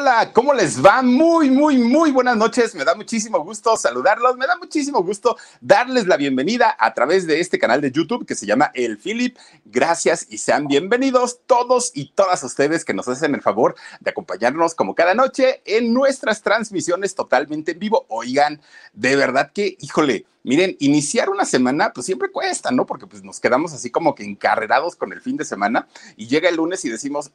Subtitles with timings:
[0.00, 1.02] Hola, ¿cómo les va?
[1.02, 2.72] Muy, muy, muy buenas noches.
[2.76, 4.36] Me da muchísimo gusto saludarlos.
[4.36, 8.36] Me da muchísimo gusto darles la bienvenida a través de este canal de YouTube que
[8.36, 9.36] se llama El Philip.
[9.64, 14.76] Gracias y sean bienvenidos todos y todas ustedes que nos hacen el favor de acompañarnos
[14.76, 18.06] como cada noche en nuestras transmisiones totalmente en vivo.
[18.08, 18.60] Oigan,
[18.92, 22.86] de verdad que, híjole, Miren, iniciar una semana, pues siempre cuesta, ¿no?
[22.86, 25.86] Porque pues nos quedamos así como que encarrerados con el fin de semana
[26.16, 27.32] y llega el lunes y decimos,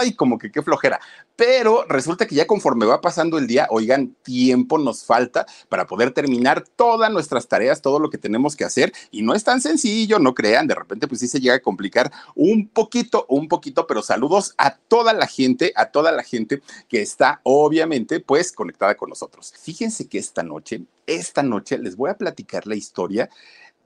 [0.00, 0.98] ay, como que qué flojera.
[1.36, 6.12] Pero resulta que ya conforme va pasando el día, oigan, tiempo nos falta para poder
[6.12, 8.94] terminar todas nuestras tareas, todo lo que tenemos que hacer.
[9.10, 12.10] Y no es tan sencillo, no crean, de repente pues sí se llega a complicar
[12.34, 17.02] un poquito, un poquito, pero saludos a toda la gente, a toda la gente que
[17.02, 19.52] está obviamente pues conectada con nosotros.
[19.60, 23.28] Fíjense que esta noche esta noche les voy a platicar la historia.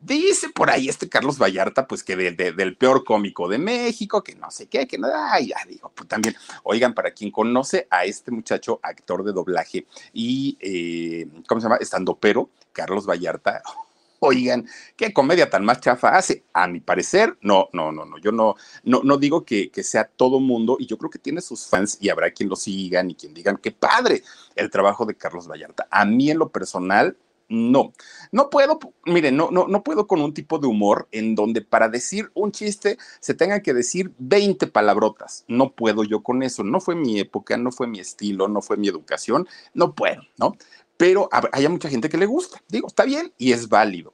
[0.00, 4.48] Dice por ahí este Carlos Vallarta, pues que del peor cómico de México, que no
[4.48, 8.78] sé qué, que no, ya digo, pues también, oigan, para quien conoce a este muchacho,
[8.80, 11.78] actor de doblaje y, eh, ¿cómo se llama?
[11.80, 13.60] Estando pero, Carlos Vallarta,
[14.20, 16.44] oigan, qué comedia tan más chafa hace.
[16.52, 20.04] A mi parecer, no, no, no, no, yo no, no, no digo que, que sea
[20.04, 23.16] todo mundo y yo creo que tiene sus fans y habrá quien lo sigan y
[23.16, 24.22] quien digan, qué padre
[24.54, 25.88] el trabajo de Carlos Vallarta.
[25.90, 27.16] A mí en lo personal,
[27.48, 27.92] no,
[28.30, 31.88] no puedo, miren, no, no, no puedo con un tipo de humor en donde para
[31.88, 35.44] decir un chiste se tenga que decir 20 palabrotas.
[35.48, 36.62] No puedo yo con eso.
[36.62, 39.48] No fue mi época, no fue mi estilo, no fue mi educación.
[39.72, 40.56] No puedo, ¿no?
[40.98, 42.62] Pero hay mucha gente que le gusta.
[42.68, 44.12] Digo, está bien y es válido.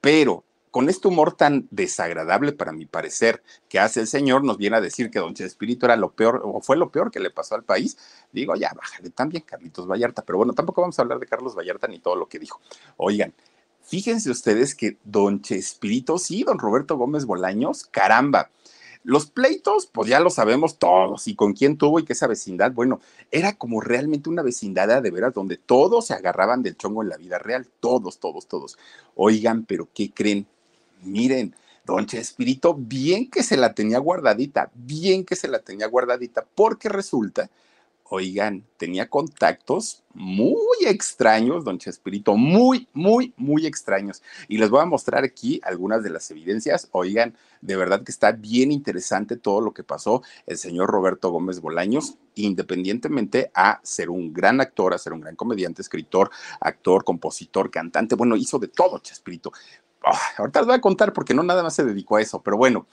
[0.00, 0.45] Pero
[0.76, 4.82] con este humor tan desagradable para mi parecer que hace el señor, nos viene a
[4.82, 7.64] decir que Don Chespirito era lo peor o fue lo peor que le pasó al
[7.64, 7.96] país.
[8.30, 10.20] Digo, ya, bájale también, Carlitos Vallarta.
[10.20, 12.60] Pero bueno, tampoco vamos a hablar de Carlos Vallarta ni todo lo que dijo.
[12.98, 13.32] Oigan,
[13.84, 18.50] fíjense ustedes que Don Chespirito, sí, Don Roberto Gómez Bolaños, caramba.
[19.02, 22.72] Los pleitos, pues ya lo sabemos todos, y con quién tuvo y que esa vecindad,
[22.72, 27.08] bueno, era como realmente una vecindad de veras donde todos se agarraban del chongo en
[27.08, 28.76] la vida real, todos, todos, todos.
[29.14, 30.46] Oigan, pero ¿qué creen?
[31.02, 36.44] Miren, don Chespirito, bien que se la tenía guardadita, bien que se la tenía guardadita,
[36.54, 37.48] porque resulta,
[38.04, 40.56] oigan, tenía contactos muy
[40.86, 44.22] extraños, don Chespirito, muy, muy, muy extraños.
[44.48, 46.88] Y les voy a mostrar aquí algunas de las evidencias.
[46.92, 51.60] Oigan, de verdad que está bien interesante todo lo que pasó el señor Roberto Gómez
[51.60, 56.30] Bolaños, independientemente a ser un gran actor, a ser un gran comediante, escritor,
[56.60, 59.52] actor, compositor, cantante, bueno, hizo de todo Chespirito.
[60.08, 62.56] Ah, ahorita les voy a contar porque no nada más se dedicó a eso, pero
[62.56, 62.86] bueno,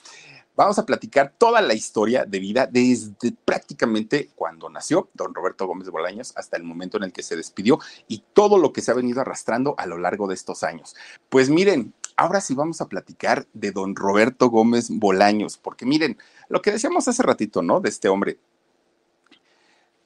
[0.55, 5.91] vamos a platicar toda la historia de vida desde prácticamente cuando nació don Roberto Gómez
[5.91, 8.95] Bolaños hasta el momento en el que se despidió y todo lo que se ha
[8.95, 10.95] venido arrastrando a lo largo de estos años.
[11.29, 16.17] Pues miren, ahora sí vamos a platicar de don Roberto Gómez Bolaños, porque miren,
[16.49, 17.79] lo que decíamos hace ratito, ¿no?
[17.79, 18.39] De este hombre.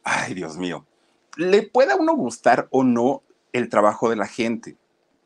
[0.04, 0.86] Ay, Dios mío.
[1.38, 4.76] Le pueda uno gustar o no el trabajo de la gente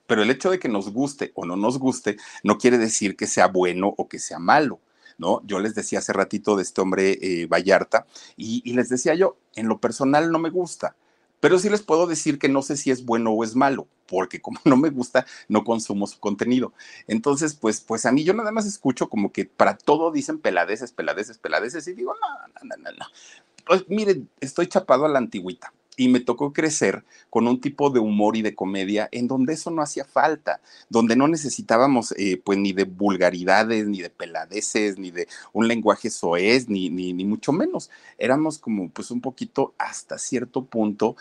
[0.08, 3.28] pero el hecho de que nos guste o no nos guste no quiere decir que
[3.28, 4.80] sea bueno o que sea malo.
[5.18, 5.42] ¿No?
[5.46, 9.68] Yo les decía hace ratito de este hombre eh, Vallarta y, les decía yo, en
[9.68, 10.96] lo personal no me gusta,
[11.40, 14.42] pero sí les puedo decir que no sé si es bueno o es malo, porque
[14.42, 16.74] como no me gusta, no consumo su contenido.
[17.08, 20.92] Entonces, pues, pues a mí yo nada más escucho como que para todo dicen peladeces,
[20.92, 23.06] peladeces, peladeces, y digo, no, no, no, no.
[23.68, 28.00] Pues miren, estoy chapado a la antigüita y me tocó crecer con un tipo de
[28.00, 32.58] humor y de comedia en donde eso no hacía falta, donde no necesitábamos eh, pues
[32.58, 37.52] ni de vulgaridades, ni de peladeces, ni de un lenguaje soez, ni, ni, ni mucho
[37.52, 37.90] menos.
[38.18, 41.16] Éramos como pues un poquito hasta cierto punto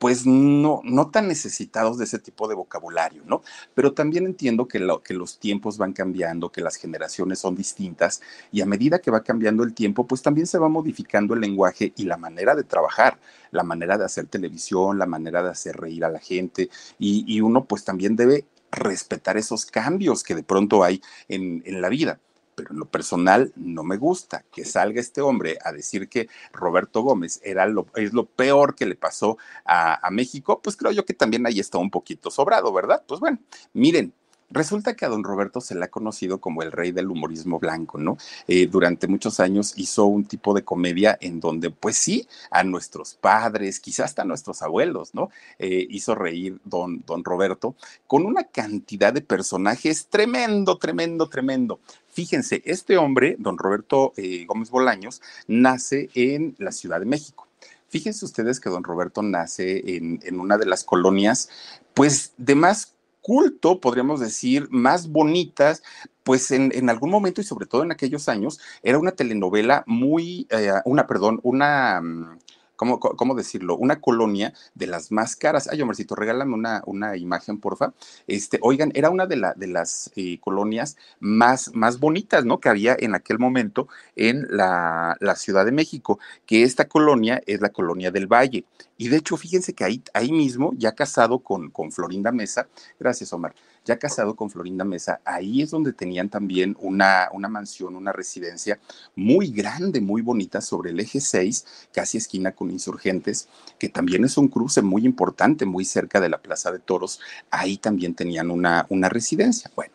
[0.00, 3.42] pues no, no tan necesitados de ese tipo de vocabulario, ¿no?
[3.74, 8.22] Pero también entiendo que, lo, que los tiempos van cambiando, que las generaciones son distintas
[8.50, 11.92] y a medida que va cambiando el tiempo, pues también se va modificando el lenguaje
[11.98, 16.06] y la manera de trabajar, la manera de hacer televisión, la manera de hacer reír
[16.06, 21.02] a la gente y, uno pues también debe respetar esos cambios que de pronto hay
[21.28, 22.20] en la vida
[22.60, 27.02] pero en lo personal no me gusta que salga este hombre a decir que Roberto
[27.02, 31.14] Gómez era lo, es lo peor que le pasó a, México, pues creo yo que
[31.14, 33.04] también ahí está un poquito sobrado, ¿verdad?
[33.06, 33.38] Pues bueno,
[33.72, 34.12] miren,
[34.52, 37.98] Resulta que a don Roberto se le ha conocido como el rey del humorismo blanco,
[37.98, 38.16] ¿no?
[38.48, 43.14] Eh, durante muchos años hizo un tipo de comedia en donde, pues sí, a nuestros
[43.14, 45.30] padres, quizás hasta a nuestros abuelos, ¿no?
[45.60, 47.76] Eh, hizo reír don, don Roberto
[48.08, 51.78] con una cantidad de personajes tremendo, tremendo, tremendo.
[52.10, 57.46] Fíjense, este hombre, don Roberto eh, Gómez Bolaños, nace en la Ciudad de México.
[57.88, 61.48] Fíjense ustedes que don Roberto nace en, una de las colonias,
[61.92, 65.82] pues de más culto, podríamos decir, más bonitas,
[66.22, 70.46] pues en, en, algún momento y sobre todo en aquellos años, era una telenovela muy,
[70.50, 72.38] eh, una, perdón, una, mm,
[72.80, 73.76] ¿cómo, cómo decirlo?
[73.76, 75.68] Una colonia de las más caras.
[75.70, 77.92] Ay, Omarcito, regálame una, una imagen, porfa.
[78.26, 82.58] Este, oigan, era una de, la, de las eh, colonias más, más bonitas, ¿no?
[82.58, 83.86] Que había en aquel momento
[84.16, 88.64] en la, la, Ciudad de México, que esta colonia es la colonia del Valle.
[88.96, 92.66] Y de hecho, fíjense que ahí, ahí mismo, ya casado con, con Florinda Mesa,
[92.98, 93.54] gracias Omar,
[93.84, 98.78] ya casado con Florinda Mesa, ahí es donde tenían también una, una mansión, una residencia
[99.16, 103.48] muy grande, muy bonita sobre el eje 6, casi esquina con insurgentes,
[103.78, 107.20] que también es un cruce muy importante, muy cerca de la Plaza de Toros.
[107.50, 109.70] Ahí también tenían una, una residencia.
[109.74, 109.94] Bueno,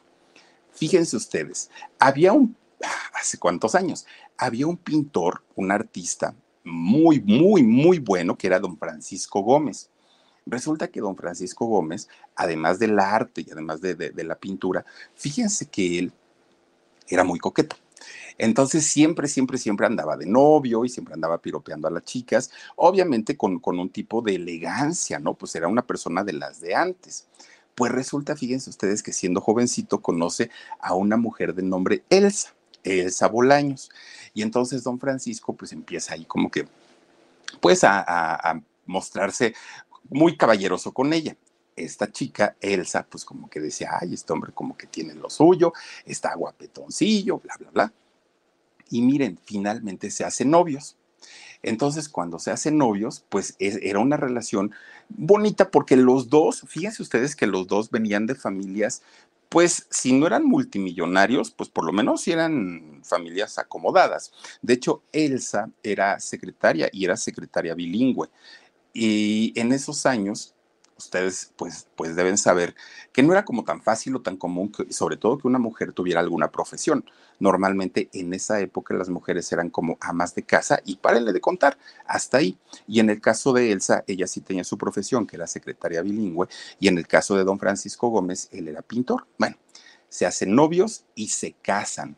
[0.72, 2.56] fíjense ustedes, había un,
[3.14, 4.06] hace cuántos años,
[4.38, 9.90] había un pintor, un artista muy, muy, muy bueno, que era don Francisco Gómez.
[10.46, 16.00] Resulta que don Francisco Gómez, además del arte y además de, la pintura, fíjense que
[16.00, 16.14] él
[17.08, 17.76] era muy coqueto.
[18.38, 23.38] Entonces siempre, siempre, siempre andaba de novio y siempre andaba piropeando a las chicas, obviamente
[23.38, 25.34] con, con, un tipo de elegancia, ¿no?
[25.34, 27.28] Pues era una persona de las de antes.
[27.74, 32.54] Pues resulta, fíjense ustedes que siendo jovencito conoce a una mujer de nombre Elsa,
[32.84, 33.90] Elsa Bolaños.
[34.34, 36.68] Y entonces don Francisco pues empieza ahí como que,
[37.62, 39.56] pues a mostrarse
[40.10, 41.36] muy caballeroso con ella.
[41.76, 45.74] Esta chica, Elsa, pues como que decía, ay, este hombre como que tiene lo suyo,
[46.06, 47.94] está guapetoncillo, bla, bla, bla.
[48.90, 50.96] Y miren, finalmente se hacen novios.
[51.64, 54.72] Entonces, cuando se hacen novios, pues era una relación
[55.10, 59.02] bonita porque los dos, fíjense ustedes que los dos venían de familias,
[59.50, 64.32] pues si no eran multimillonarios, pues por lo menos eran familias acomodadas.
[64.62, 68.30] De hecho, Elsa era secretaria y era secretaria bilingüe.
[68.98, 70.56] Y en esos años,
[70.98, 72.76] ustedes pues, pues deben saber
[73.12, 76.22] que no era como tan fácil o tan común, sobre todo que una mujer tuviera
[76.22, 77.04] alguna profesión.
[77.38, 81.78] Normalmente en esa época las mujeres eran como amas de casa y párenle de contar,
[82.06, 82.58] hasta ahí.
[82.88, 86.48] Y en el caso de Elsa, ella sí tenía su profesión, que era secretaria bilingüe,
[86.80, 89.28] y en el caso de don Francisco Gómez, él era pintor.
[89.38, 89.58] Bueno,
[90.08, 92.16] se hacen novios y se casan.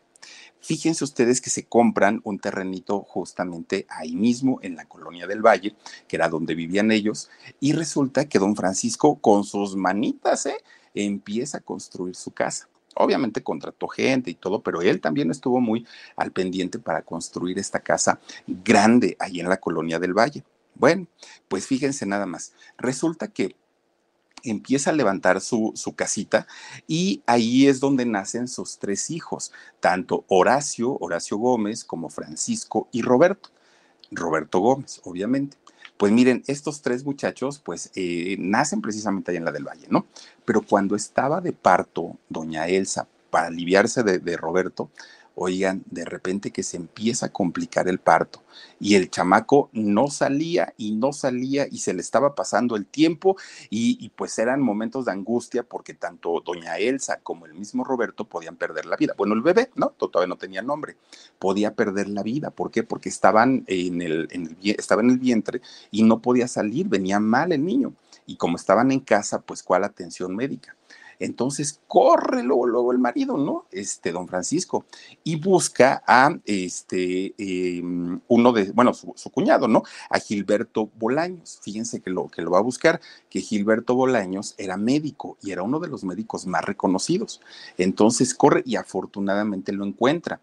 [0.60, 5.76] Fíjense ustedes que se compran un terrenito justamente ahí mismo en la colonia del Valle,
[6.06, 10.58] que era donde vivían ellos, y resulta que don Francisco con sus manitas ¿eh?
[10.94, 12.68] empieza a construir su casa.
[12.94, 17.80] Obviamente contrató gente y todo, pero él también estuvo muy al pendiente para construir esta
[17.80, 20.42] casa grande ahí en la colonia del Valle.
[20.74, 21.06] Bueno,
[21.46, 22.52] pues fíjense nada más.
[22.76, 23.54] Resulta que
[24.42, 26.46] empieza a levantar su, su, casita
[26.86, 33.02] y ahí es donde nacen sus tres hijos, tanto Horacio, Horacio Gómez, como Francisco y
[33.02, 33.50] Roberto.
[34.10, 35.56] Roberto Gómez, obviamente.
[35.96, 40.06] Pues miren, estos tres muchachos, pues eh, nacen precisamente allá en la del Valle, ¿no?
[40.44, 44.90] Pero cuando estaba de parto, doña Elsa, para aliviarse de Roberto,
[45.38, 48.42] oigan, de repente que se empieza a complicar el parto
[48.80, 53.36] y el chamaco no salía y no salía y se le estaba pasando el tiempo
[53.70, 58.56] y, pues eran momentos de angustia porque tanto doña Elsa como el mismo Roberto podían
[58.56, 59.14] perder la vida.
[59.16, 59.90] Bueno, el bebé, ¿no?
[59.90, 60.96] Todavía no tenía nombre,
[61.38, 62.50] podía perder la vida.
[62.50, 62.82] ¿Por qué?
[62.82, 67.20] Porque estaban en el, en el, estaba en el vientre y no podía salir, venía
[67.20, 67.94] mal el niño.
[68.26, 70.77] Y como estaban en casa, pues ¿cuál atención médica?
[71.18, 73.66] Entonces corre luego, luego el marido, ¿no?
[73.70, 74.84] Este, don Francisco,
[75.24, 79.82] y busca a este, em, uno de, bueno, su, cuñado, ¿no?
[80.10, 81.58] A Gilberto Bolaños.
[81.62, 83.00] Fíjense que lo, que lo va a buscar,
[83.30, 87.40] que Gilberto Bolaños era médico y era uno de los médicos más reconocidos.
[87.76, 90.40] Entonces corre y afortunadamente lo encuentra.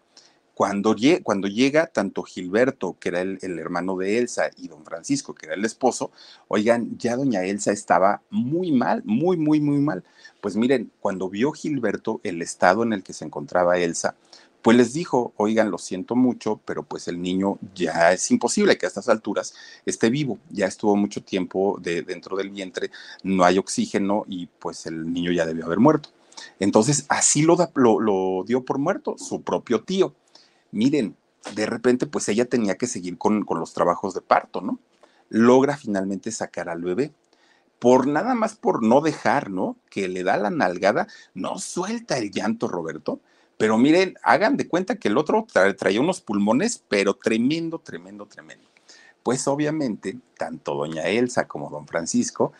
[0.56, 5.54] Cuando, llega tanto Gilberto, que era el, hermano de Elsa, y don Francisco, que era
[5.54, 6.12] el esposo,
[6.48, 10.02] oigan, ya doña Elsa estaba muy mal, muy, muy, muy mal.
[10.40, 14.14] Pues miren, cuando vio Gilberto el estado en el que se encontraba Elsa,
[14.62, 18.86] pues les dijo, oigan, lo siento mucho, pero pues el niño ya es imposible que
[18.86, 19.52] a estas alturas
[19.84, 22.90] esté vivo, ya estuvo mucho tiempo de, dentro del vientre,
[23.22, 26.08] no hay oxígeno y pues el niño ya debió haber muerto.
[26.60, 30.14] Entonces, así lo, lo, lo dio por muerto su propio tío
[30.70, 31.16] miren,
[31.54, 34.78] de repente pues ella tenía que seguir con, los trabajos de parto, ¿no?
[35.28, 37.12] Logra finalmente sacar al bebé
[37.78, 39.76] por nada más por no dejar, ¿no?
[39.90, 43.20] Que le da la nalgada, no suelta el llanto, Roberto.
[43.58, 45.46] Pero miren, hagan de cuenta que el otro
[45.78, 48.66] traía unos pulmones, pero tremendo, tremendo, tremendo.
[49.22, 52.52] Pues obviamente, tanto doña Elsa como don Francisco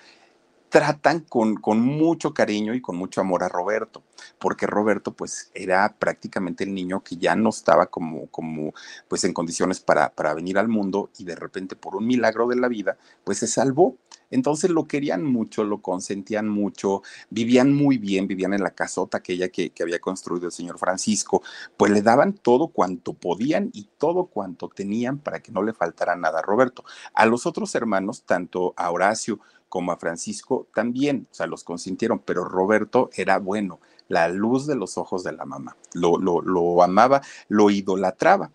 [0.68, 4.02] tratan con, con, mucho cariño y con mucho amor a Roberto,
[4.38, 8.74] porque Roberto pues era prácticamente el niño que ya no estaba como, como
[9.08, 12.56] pues en condiciones para, para venir al mundo y de repente por un milagro de
[12.56, 13.96] la vida pues se salvó.
[14.28, 19.50] Entonces lo querían mucho, lo consentían mucho, vivían muy bien, vivían en la casota aquella
[19.50, 21.42] que, que había construido el señor Francisco,
[21.76, 26.16] pues le daban todo cuanto podían y todo cuanto tenían para que no le faltara
[26.16, 26.84] nada a Roberto.
[27.14, 32.20] A los otros hermanos, tanto a Horacio como a Francisco, también, o sea, los consintieron,
[32.20, 36.82] pero Roberto era bueno, la luz de los ojos de la mamá, lo, lo, lo
[36.82, 38.50] amaba, lo idolatraba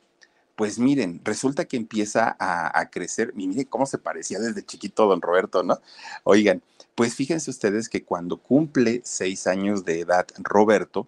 [0.62, 5.20] pues miren, resulta que empieza a, crecer, y miren cómo se parecía desde chiquito don
[5.20, 5.80] Roberto, ¿no?
[6.24, 6.62] Oigan,
[6.94, 11.08] pues fíjense ustedes que cuando cumple seis años de edad Roberto,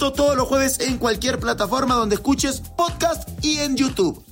[0.00, 4.24] todos los jueves en cualquier plataforma donde escuches podcast y en YouTube.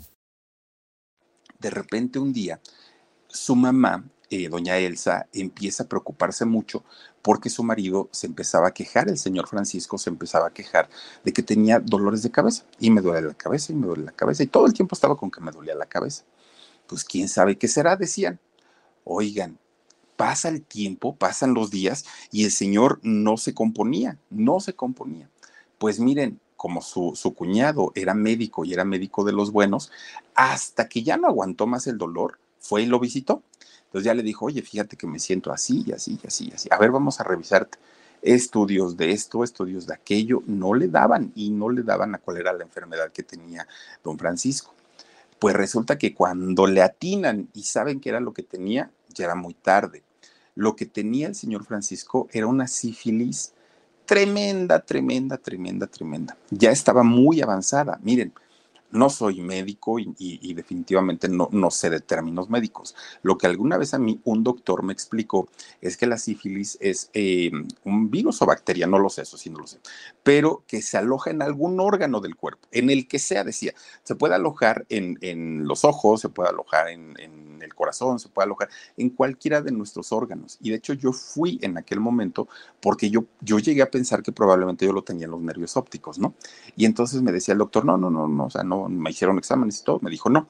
[1.59, 2.59] De repente un día,
[3.29, 6.85] su mamá, eh, doña Elsa, empieza a preocuparse mucho
[7.21, 10.89] porque su marido se empezaba a quejar, el señor Francisco se empezaba a quejar
[11.23, 14.13] de que tenía dolores de cabeza y me duele la cabeza y me duele la
[14.13, 16.25] cabeza y todo el tiempo estaba con que me dolía la cabeza.
[16.87, 18.41] Pues quién sabe qué será, decían.
[19.05, 19.59] Oigan,
[20.17, 25.29] pasa el tiempo, pasan los días y el señor no se componía, no se componía.
[25.79, 29.93] Pues miren, como su, cuñado era médico y era médico de los buenos,
[30.35, 33.43] hasta que ya no aguantó más el dolor, fue y lo visitó.
[33.87, 36.55] Entonces ya le dijo, oye, fíjate que me siento así y así y así y
[36.55, 36.69] así.
[36.71, 37.79] A ver, vamos a revisarte.
[38.21, 42.39] Estudios de esto, estudios de aquello, no le daban y no le daban a cuál
[42.39, 43.67] era la enfermedad que tenía
[44.03, 44.75] don Francisco.
[45.39, 49.37] Pues resulta que cuando le atinan y saben qué era lo que tenía, ya era
[49.37, 50.03] muy tarde.
[50.57, 53.53] Lo que tenía el señor Francisco era una sífilis
[54.09, 56.37] tremenda, tremenda, tremenda, tremenda.
[56.51, 58.01] Ya estaba muy avanzada.
[58.03, 58.33] Miren,
[58.91, 62.95] no soy médico y, definitivamente no, no, sé de términos médicos.
[63.23, 65.49] Lo que alguna vez a mí un doctor me explicó
[65.83, 67.51] es que la sífilis es eh,
[67.85, 69.79] un virus o bacteria, no lo sé, eso sí no lo sé,
[70.23, 73.75] pero que se aloja en algún órgano del cuerpo, en el que sea, decía,
[74.05, 77.15] se puede alojar en, los ojos, se puede alojar en,
[77.63, 80.59] el corazón, se puede alojar en cualquiera de nuestros órganos.
[80.61, 82.49] Y de hecho yo fui en aquel momento
[82.81, 86.19] porque yo, yo llegué a pensar que probablemente yo lo tenía en los nervios ópticos,
[86.19, 86.35] ¿no?
[86.77, 89.39] Y entonces me decía el doctor, no, no, no, no, o sea, no me hicieron
[89.39, 90.49] exámenes y todo, me dijo no.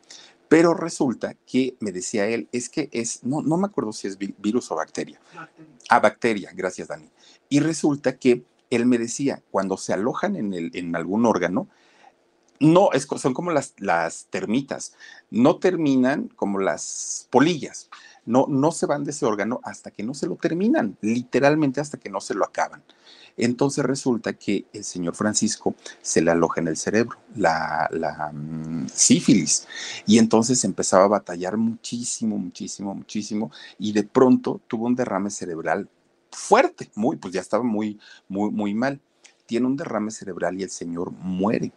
[0.49, 4.17] Pero resulta que me decía él, es que es, no, no me acuerdo si es
[4.19, 5.21] virus o bacteria.
[5.35, 5.73] Bacteria.
[5.91, 7.11] Ah, bacteria, gracias Dani.
[7.51, 11.69] Y resulta que él me decía, cuando se alojan en, el, en algún órgano,
[12.61, 14.95] no, es, son como las, las termitas,
[15.31, 17.89] no terminan como las polillas,
[18.27, 21.99] no, no se van de ese órgano hasta que no se lo terminan, literalmente hasta
[21.99, 22.83] que no se lo acaban.
[23.39, 27.89] Entonces resulta que el señor Francisco se le aloja en el cerebro, la,
[28.33, 29.67] mm, sífilis,
[30.07, 35.89] y entonces empezaba a batallar muchísimo, muchísimo, muchísimo, y de pronto tuvo un derrame cerebral
[36.33, 37.99] fuerte, muy, pues ya estaba muy,
[38.29, 39.01] muy, muy mal.
[39.47, 41.73] Tiene un derrame cerebral y el señor muere.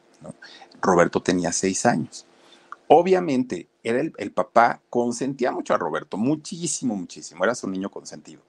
[0.81, 2.25] Roberto tenía seis años.
[2.87, 8.41] Obviamente, era el, papá, consentía mucho a Roberto, muchísimo, muchísimo, era su niño consentido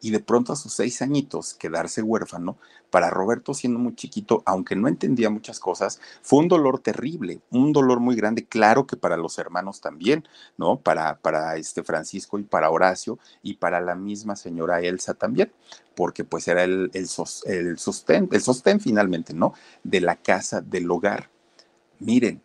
[0.00, 2.56] y de pronto a sus seis añitos quedarse huérfano,
[2.90, 7.72] para Roberto siendo muy chiquito, aunque no entendía muchas cosas, fue un dolor terrible, un
[7.72, 10.80] dolor muy grande, claro que para los hermanos también, ¿no?
[10.80, 15.52] Para, para este Francisco y para Horacio y para la misma señora Elsa también,
[15.94, 19.54] porque pues era el, el sostén, el sostén finalmente, ¿no?
[19.84, 21.30] De la casa, del hogar.
[22.00, 22.40] Miren,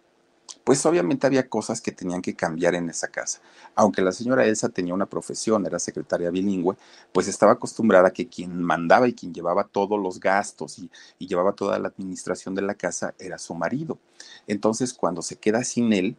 [0.65, 3.39] pues obviamente había cosas que tenían que cambiar en esa casa.
[3.73, 6.75] Aunque la señora Elsa tenía una profesión, era secretaria bilingüe,
[7.13, 10.89] pues estaba acostumbrada a que quien mandaba y quien llevaba todos los gastos y,
[11.25, 13.97] llevaba toda la administración de la casa era su marido.
[14.45, 16.17] Entonces, cuando se queda sin él,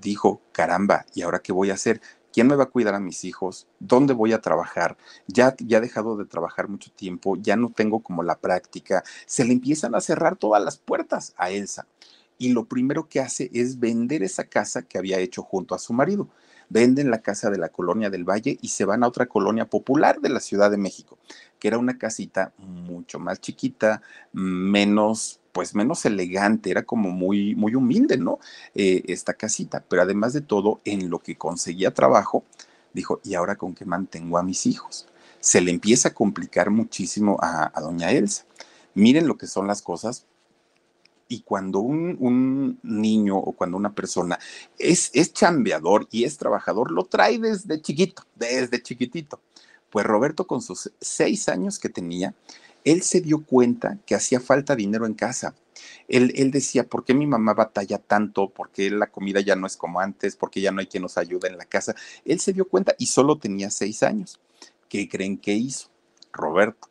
[0.00, 2.00] dijo, caramba, ¿y ahora qué voy a hacer?
[2.32, 3.66] ¿Quién me va a cuidar a mis hijos?
[3.80, 4.96] ¿Dónde voy a trabajar?
[5.26, 9.02] Ya, ya he dejado de trabajar mucho tiempo, ya no tengo como la práctica.
[9.26, 11.86] Se le empiezan a cerrar todas las puertas a Elsa
[12.38, 15.92] y lo primero que hace es vender esa casa que había hecho junto a su
[15.92, 16.28] marido.
[16.68, 20.20] Venden la casa de la colonia del Valle y se van a otra colonia popular
[20.20, 21.16] de la Ciudad de México,
[21.58, 24.02] que era una casita mucho más chiquita,
[24.32, 28.38] menos pues menos elegante, era como muy, muy humilde, ¿no?
[28.74, 32.44] Eh, esta casita, pero además de todo, en lo que conseguía trabajo,
[32.92, 35.08] dijo, ¿y ahora con qué mantengo a mis hijos?
[35.40, 38.44] Se le empieza a complicar muchísimo a, a doña Elsa.
[38.92, 40.26] Miren lo que son las cosas
[41.28, 44.38] Y cuando un, un, niño o cuando una persona
[44.78, 49.40] es, es chambeador y es trabajador, lo trae desde chiquito, desde chiquitito.
[49.90, 52.34] Pues Roberto con sus seis años que tenía,
[52.84, 55.54] él se dio cuenta que hacía falta dinero en casa.
[56.06, 58.48] Él, él, decía, ¿por qué mi mamá batalla tanto?
[58.48, 60.36] ¿Por qué la comida ya no es como antes?
[60.36, 61.96] ¿Por qué ya no hay quien nos ayude en la casa?
[62.24, 64.38] Él se dio cuenta y solo tenía seis años.
[64.88, 65.88] ¿Qué creen que hizo
[66.32, 66.88] Roberto?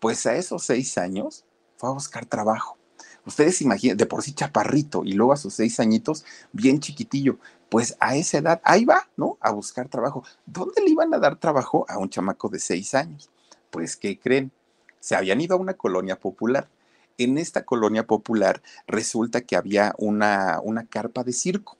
[0.00, 1.44] Pues a esos seis años
[1.76, 2.79] fue a buscar trabajo.
[3.26, 7.38] Ustedes imaginan, de por sí chaparrito y luego a sus seis añitos, bien chiquitillo.
[7.68, 9.38] Pues a esa edad, ahí va, ¿no?
[9.40, 10.24] A buscar trabajo.
[10.46, 13.30] ¿Dónde le iban a dar trabajo a un chamaco de seis años?
[13.70, 14.50] Pues, ¿qué creen?
[14.98, 16.68] Se habían ido a una colonia popular.
[17.18, 21.76] En esta colonia popular resulta que había una, una carpa de circo,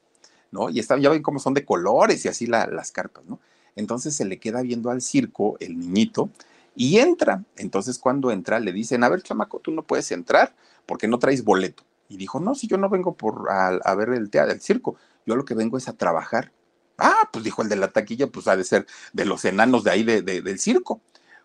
[0.53, 0.71] ¿no?
[0.71, 3.41] Y está, ya ven cómo son de colores y así las carpas, ¿no?
[3.75, 6.29] Entonces se le queda viendo al circo el niñito
[6.75, 7.45] y entra.
[7.57, 10.55] Entonces cuando entra le dicen, a ver, chamaco, tú no puedes entrar
[10.87, 11.85] porque no traes boleto.
[12.09, 14.97] Y dijo, no, si yo no vengo por a, ver el teatro, el circo,
[15.27, 16.53] yo lo que vengo es a trabajar.
[16.99, 19.91] Ah, pues dijo el de la taquilla, pues ha de ser de los enanos de
[19.91, 21.01] ahí del circo.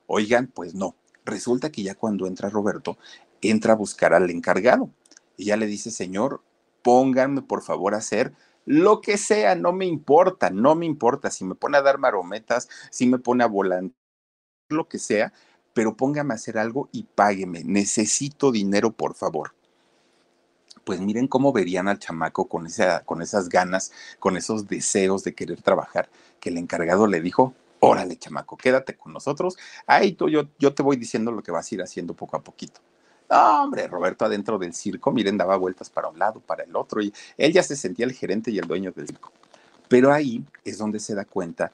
[0.07, 0.95] Oigan, pues no.
[1.23, 2.97] Resulta que ya cuando entra Roberto,
[3.41, 4.89] entra a buscar al encargado.
[5.37, 6.41] Y ya le dice, señor,
[6.81, 8.33] pónganme por favor a hacer
[8.65, 11.29] lo que sea, no me importa, no me importa.
[11.29, 13.83] Si me pone a dar marometas, si me pone a volar,
[14.69, 15.33] lo que sea,
[15.73, 17.63] pero póngame a hacer algo y págueme.
[17.63, 19.53] Necesito dinero, por favor.
[20.83, 25.33] Pues miren cómo verían al chamaco con, esa, con esas ganas, con esos deseos de
[25.33, 29.57] querer trabajar, que el encargado le dijo, órale, chamaco, quédate con nosotros.
[29.87, 32.41] Ahí tú, yo, yo te voy diciendo lo que vas a ir haciendo poco a
[32.41, 32.81] poquito.
[33.27, 37.11] Hombre, Roberto adentro del circo, miren, daba vueltas para un lado, para el otro, y
[37.37, 39.31] él ya se sentía el gerente y el dueño del circo.
[39.87, 41.71] Pero ahí es donde se da cuenta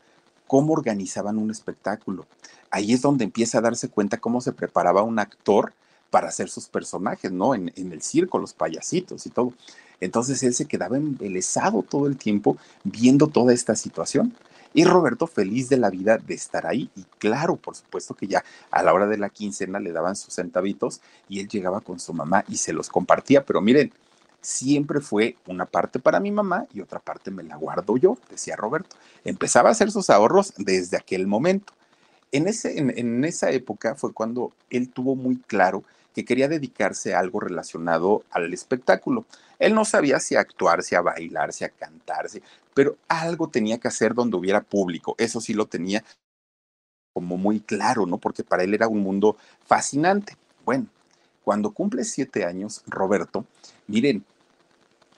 [0.51, 2.25] cómo organizaban un espectáculo.
[2.71, 5.71] Ahí es donde empieza a darse cuenta cómo se preparaba un actor
[6.09, 7.55] para hacer sus personajes, ¿no?
[7.55, 9.53] En, el circo, los payasitos y todo.
[10.01, 14.35] Entonces él se quedaba embelesado todo el tiempo viendo toda esta situación.
[14.73, 16.89] Y Roberto feliz de la vida de estar ahí.
[16.97, 20.33] Y claro, por supuesto que ya a la hora de la quincena le daban sus
[20.33, 23.45] centavitos y él llegaba con su mamá y se los compartía.
[23.45, 23.93] Pero miren,
[24.41, 28.55] siempre fue una parte para mi mamá y otra parte me la guardo yo, decía
[28.55, 28.95] Roberto.
[29.23, 31.73] Empezaba a hacer sus ahorros desde aquel momento.
[32.31, 37.19] En, ese, en, esa época fue cuando él tuvo muy claro que quería dedicarse a
[37.19, 39.25] algo relacionado al espectáculo.
[39.59, 42.41] Él no sabía si actuar, si a bailar, si a cantarse,
[42.73, 45.15] pero algo tenía que hacer donde hubiera público.
[45.17, 46.03] Eso sí lo tenía
[47.13, 48.17] como muy claro, ¿no?
[48.17, 50.35] Porque para él era un mundo fascinante.
[50.65, 50.87] Bueno,
[51.43, 53.45] cuando cumple siete años, Roberto,
[53.87, 54.23] miren,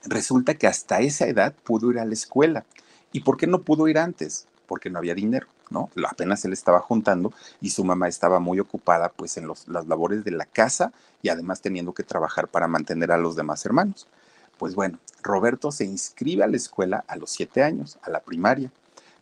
[0.06, 2.66] resulta que hasta esa edad pudo ir a la escuela.
[3.12, 4.48] ¿Y por qué no pudo ir antes?
[4.68, 5.90] Porque no había dinero, ¿no?
[6.10, 10.32] Apenas él estaba juntando y su mamá estaba muy ocupada pues en las labores de
[10.32, 14.08] la casa y además teniendo que trabajar para mantener a los demás hermanos.
[14.58, 18.72] Pues bueno, Roberto se inscribe a la escuela a los siete años, a la primaria.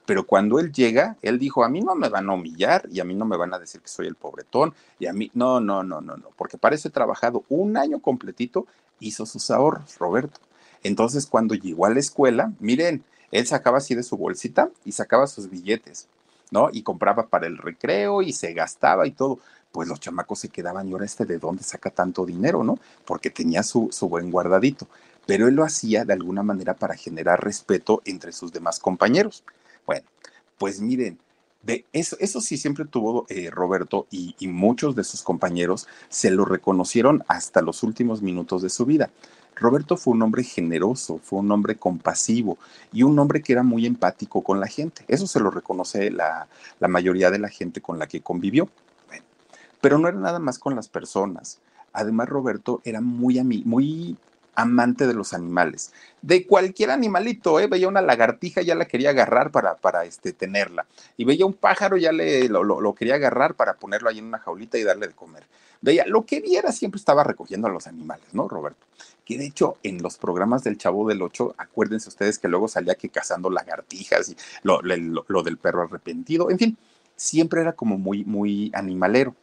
[0.06, 3.04] Pero cuando él llega, él dijo, a mí no me van a humillar y a
[3.04, 5.84] mí no me van a decir que soy el pobretón y a mí, no, no,
[5.84, 8.66] no, no, no, porque para eso he trabajado un año completito,
[9.00, 10.40] hizo sus ahorros, Roberto.
[10.84, 15.28] Entonces, cuando llegó a la escuela, miren, él sacaba así de su bolsita y sacaba
[15.28, 16.08] sus billetes,
[16.52, 16.70] ¿no?
[16.72, 19.40] Y compraba para el recreo y se gastaba y todo.
[19.72, 22.78] Pues los chamacos se quedaban, y ahora este de dónde saca tanto dinero, ¿no?
[23.06, 24.88] Porque tenía su, su buen guardadito.
[25.26, 29.44] Pero él lo hacía de alguna manera para generar respeto entre sus demás compañeros.
[29.86, 30.06] Bueno,
[30.58, 31.20] pues miren,
[31.64, 36.32] de eso, eso sí siempre tuvo eh, Roberto y, y, muchos de sus compañeros se
[36.32, 39.12] lo reconocieron hasta los últimos minutos de su vida.
[39.62, 42.58] Roberto fue un hombre generoso, fue un hombre compasivo
[42.92, 45.06] y un hombre que era muy empático con la gente.
[45.08, 46.48] Eso se lo reconoce la,
[46.80, 48.68] la mayoría de la gente con la que convivió.
[49.80, 51.60] Pero no era nada más con las personas.
[51.94, 54.18] Además, Roberto era muy, muy
[54.56, 57.68] amante de los animales, de cualquier animalito, ¿eh?
[57.68, 60.86] veía una lagartija, ya la quería agarrar para, para este, tenerla,
[61.18, 64.40] y veía un pájaro, ya le, lo, lo, quería agarrar para ponerlo ahí en una
[64.40, 65.44] jaulita y darle de comer.
[65.82, 68.86] Veía, lo que viera siempre estaba recogiendo a los animales, ¿no, Roberto?
[69.26, 72.96] Que de hecho en los programas del Chavo del Ocho, acuérdense ustedes que luego salía
[72.96, 76.78] que cazando lagartijas y lo, lo, del perro arrepentido, en fin,
[77.16, 79.36] siempre era como muy, muy animalero.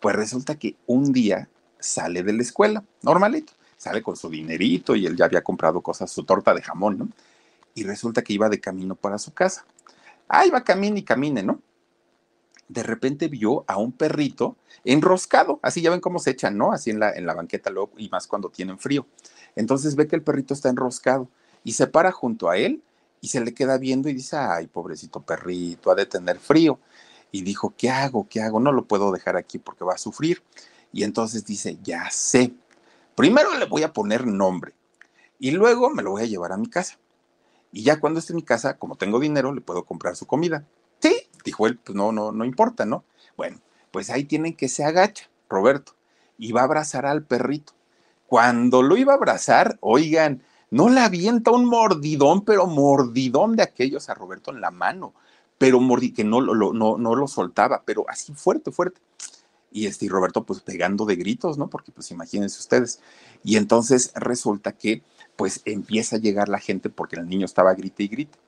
[0.00, 5.06] Pues resulta que un día sale de la escuela, normalito sale con su dinerito y
[5.06, 7.08] él ya había comprado cosas, su torta de jamón, ¿no?
[7.74, 9.64] Y resulta que iba de camino para su casa.
[10.28, 11.62] Ah, iba camine y camine, ¿no?
[12.68, 16.72] De repente vio a un perrito enroscado, así ya ven cómo se echan, ¿no?
[16.72, 19.06] Así en la, en la banqueta luego, y más cuando tienen frío.
[19.56, 21.30] Entonces ve que el perrito está enroscado
[21.64, 22.82] y se para junto a él
[23.22, 26.78] y se le queda viendo y dice, ay, pobrecito perrito, ha de tener frío.
[27.32, 28.26] Y dijo, ¿qué hago?
[28.28, 28.60] ¿Qué hago?
[28.60, 30.42] No lo puedo dejar aquí porque va a sufrir.
[30.92, 32.52] Y entonces dice, ya sé,
[33.14, 34.74] primero le voy a poner nombre
[35.38, 36.98] y luego me lo voy a llevar a mi casa.
[37.72, 40.66] Y ya cuando esté en mi casa, como tengo dinero, le puedo comprar su comida.
[41.00, 43.04] Sí, dijo él, pues no, no, no importa, ¿no?
[43.36, 45.94] Bueno, pues ahí tienen que se agacha, Roberto,
[46.36, 47.72] y va a abrazar al perrito.
[48.26, 54.08] Cuando lo iba a abrazar, oigan, no le avienta un mordidón, pero mordidón de aquellos
[54.08, 55.14] a Roberto en la mano,
[55.58, 55.80] pero
[56.14, 59.00] que no, lo, no, no lo soltaba, pero así fuerte, fuerte.
[59.72, 61.68] Y este, y Roberto pues pegando de gritos, ¿no?
[61.68, 63.00] Porque pues imagínense ustedes.
[63.44, 65.02] Y entonces resulta que
[65.36, 68.38] pues empieza a llegar la gente, porque el niño estaba grite y grite,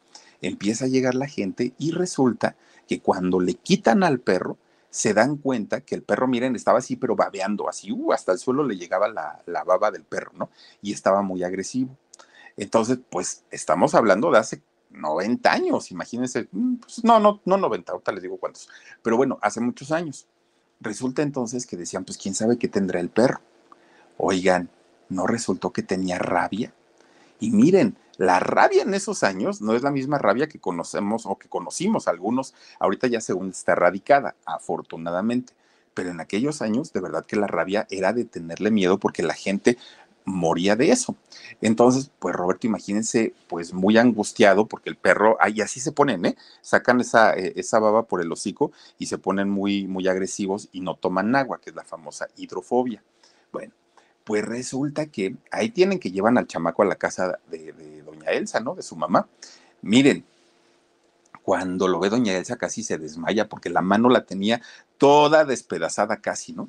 [0.40, 2.56] empieza a llegar la gente y resulta
[2.87, 4.58] que cuando le quitan al perro,
[4.90, 8.38] se dan cuenta que el perro, miren, estaba así, pero babeando, así, uh, hasta el
[8.38, 10.50] suelo le llegaba la, la baba del perro, ¿no?
[10.82, 11.96] Y estaba muy agresivo.
[12.58, 17.92] Entonces, pues estamos hablando de hace 90 años, imagínense, mm, pues, no, no, no 90,
[17.92, 18.68] ahorita les digo cuántos,
[19.02, 20.26] pero bueno, hace muchos años.
[20.83, 23.40] Resulta entonces que decían, pues quién sabe qué tendrá el perro.
[24.16, 24.68] Oigan,
[25.09, 26.75] ¿no resultó que tenía rabia?
[27.38, 31.38] Y miren, la rabia en esos años no es la misma rabia que conocemos o
[31.38, 35.55] que conocimos algunos, ahorita ya según está erradicada, afortunadamente.
[35.95, 39.35] Pero en aquellos años, de verdad que la rabia era de tenerle miedo porque la
[39.35, 39.79] gente
[40.24, 41.16] moría de eso.
[41.61, 46.37] Entonces, pues Roberto, imagínense, pues muy angustiado porque el perro, ahí así se ponen, ¿eh?
[46.61, 50.80] Sacan esa, eh, esa baba por el hocico y se ponen muy, muy agresivos y
[50.80, 53.02] no toman agua, que es la famosa hidrofobia.
[53.52, 53.72] Bueno,
[54.24, 58.30] pues resulta que ahí tienen que llevan al chamaco a la casa de, de doña
[58.30, 58.74] Elsa, ¿no?
[58.74, 59.28] De su mamá.
[59.82, 60.24] Miren,
[61.42, 64.62] cuando lo ve doña Elsa casi se desmaya porque la mano la tenía
[64.96, 66.68] toda despedazada casi, ¿no?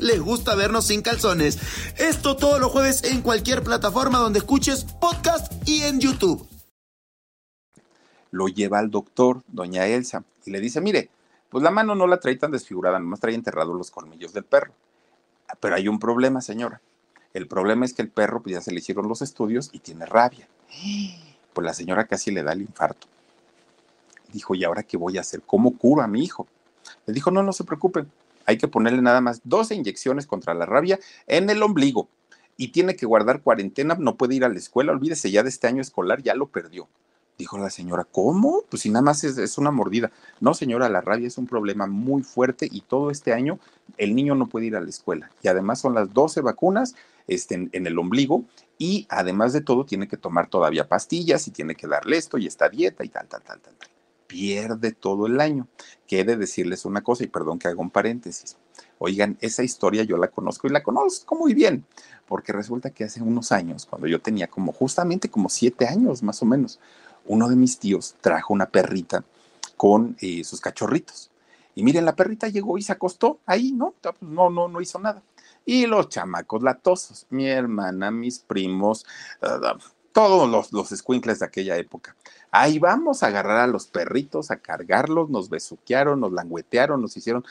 [0.00, 1.58] les gusta vernos sin calzones.
[1.98, 6.46] Esto todos los jueves en cualquier plataforma donde escuches podcast y en YouTube.
[8.30, 11.10] Lo lleva al doctor, doña Elsa, y le dice, mire,
[11.48, 14.72] pues la mano no la trae tan desfigurada, nomás trae enterrados los colmillos del perro.
[15.60, 16.80] Pero hay un problema, señora.
[17.32, 20.04] El problema es que el perro, pues ya se le hicieron los estudios y tiene
[20.04, 20.46] rabia.
[21.52, 23.06] Pues la señora casi le da el infarto.
[24.32, 25.40] Dijo, ¿y ahora qué voy a hacer?
[25.42, 26.46] ¿Cómo curo a mi hijo?
[27.06, 28.04] Le dijo, no, no se preocupe
[28.48, 32.08] hay que ponerle nada más 12 inyecciones contra la rabia en el ombligo
[32.56, 35.66] y tiene que guardar cuarentena, no puede ir a la escuela, olvídese ya de este
[35.66, 36.88] año escolar, ya lo perdió.
[37.36, 38.62] Dijo la señora, ¿cómo?
[38.70, 40.10] Pues si nada más es, una mordida.
[40.40, 43.60] No, señora, la rabia es un problema muy fuerte y todo este año
[43.98, 45.30] el niño no puede ir a la escuela.
[45.42, 48.44] Y además son las 12 vacunas este, en, en, el ombligo
[48.78, 52.46] y además de todo tiene que tomar todavía pastillas y tiene que darle esto y
[52.46, 53.88] esta dieta y tal, tal, tal, tal, tal
[54.28, 55.66] pierde todo el año.
[56.08, 58.56] Que de decirles una cosa, y perdón que haga un paréntesis.
[58.98, 61.84] Oigan, esa historia yo la conozco y la conozco muy bien,
[62.26, 66.42] porque resulta que hace unos años, cuando yo tenía como justamente como siete años más
[66.42, 66.80] o menos,
[67.26, 69.24] uno de mis tíos trajo una perrita
[69.76, 71.30] con eh, sus cachorritos.
[71.74, 73.94] Y miren, la perrita llegó y se acostó ahí, ¿no?
[74.02, 75.22] Pues, no, no, no hizo nada.
[75.64, 79.06] Y los chamacos latosos, mi hermana, mis primos,
[79.42, 79.76] ah,
[80.18, 82.16] todos los, los de aquella época.
[82.50, 87.44] Ahí vamos a agarrar a los perritos, a cargarlos, nos besuquearon, nos languetearon, nos hicieron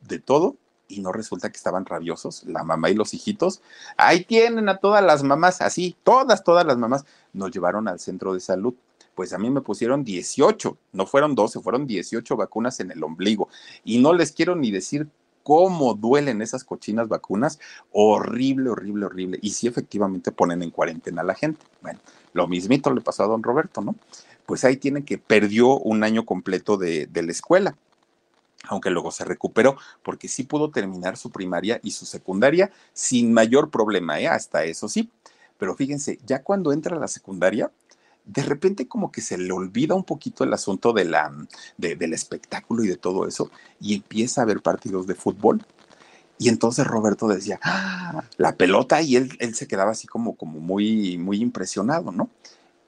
[0.00, 0.56] de, todo
[0.88, 3.62] y no resulta que estaban rabiosos, la mamá y los hijitos.
[3.96, 7.04] Ahí tienen a todas las mamás, así, todas, todas las mamás.
[7.32, 8.74] Nos llevaron al centro de salud.
[9.14, 13.48] Pues a mí me pusieron 18, no fueron 12, fueron 18 vacunas en el ombligo.
[13.84, 15.06] Y no les quiero ni decir
[15.50, 17.58] cómo duelen esas cochinas vacunas.
[17.90, 19.38] Horrible, horrible, horrible.
[19.42, 21.66] Y sí, efectivamente ponen en cuarentena a la gente.
[21.82, 21.98] Bueno,
[22.34, 23.96] lo mismito le pasó a don Roberto, ¿no?
[24.46, 27.74] Pues ahí tiene que perdió un año completo de, la escuela
[28.68, 33.70] aunque luego se recuperó, porque sí pudo terminar su primaria y su secundaria sin mayor
[33.70, 34.28] problema, ¿eh?
[34.28, 35.10] hasta eso sí.
[35.58, 37.72] Pero fíjense, ya cuando entra a la secundaria,
[38.24, 41.32] de repente como que se le olvida un poquito el asunto de la,
[41.76, 45.64] del espectáculo y de todo eso y empieza a ver partidos de fútbol.
[46.38, 48.24] Y entonces Roberto decía, ¡Ah!
[48.38, 52.30] la pelota y él, él se quedaba así como, como muy, muy impresionado, ¿no?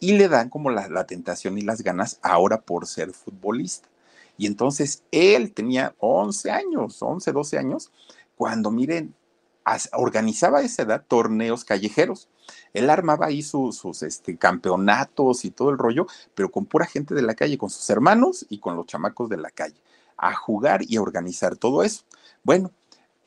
[0.00, 3.88] Y le dan como la, la tentación y las ganas ahora por ser futbolista.
[4.38, 7.92] Y entonces él tenía 11 años, 11, 12 años,
[8.36, 9.14] cuando miren,
[9.92, 12.28] organizaba a esa edad torneos callejeros.
[12.72, 17.22] Él armaba ahí sus este, campeonatos y todo el rollo, pero con pura gente de
[17.22, 19.80] la calle, con sus hermanos y con los chamacos de la calle,
[20.16, 22.04] a jugar y a organizar todo eso.
[22.42, 22.70] Bueno,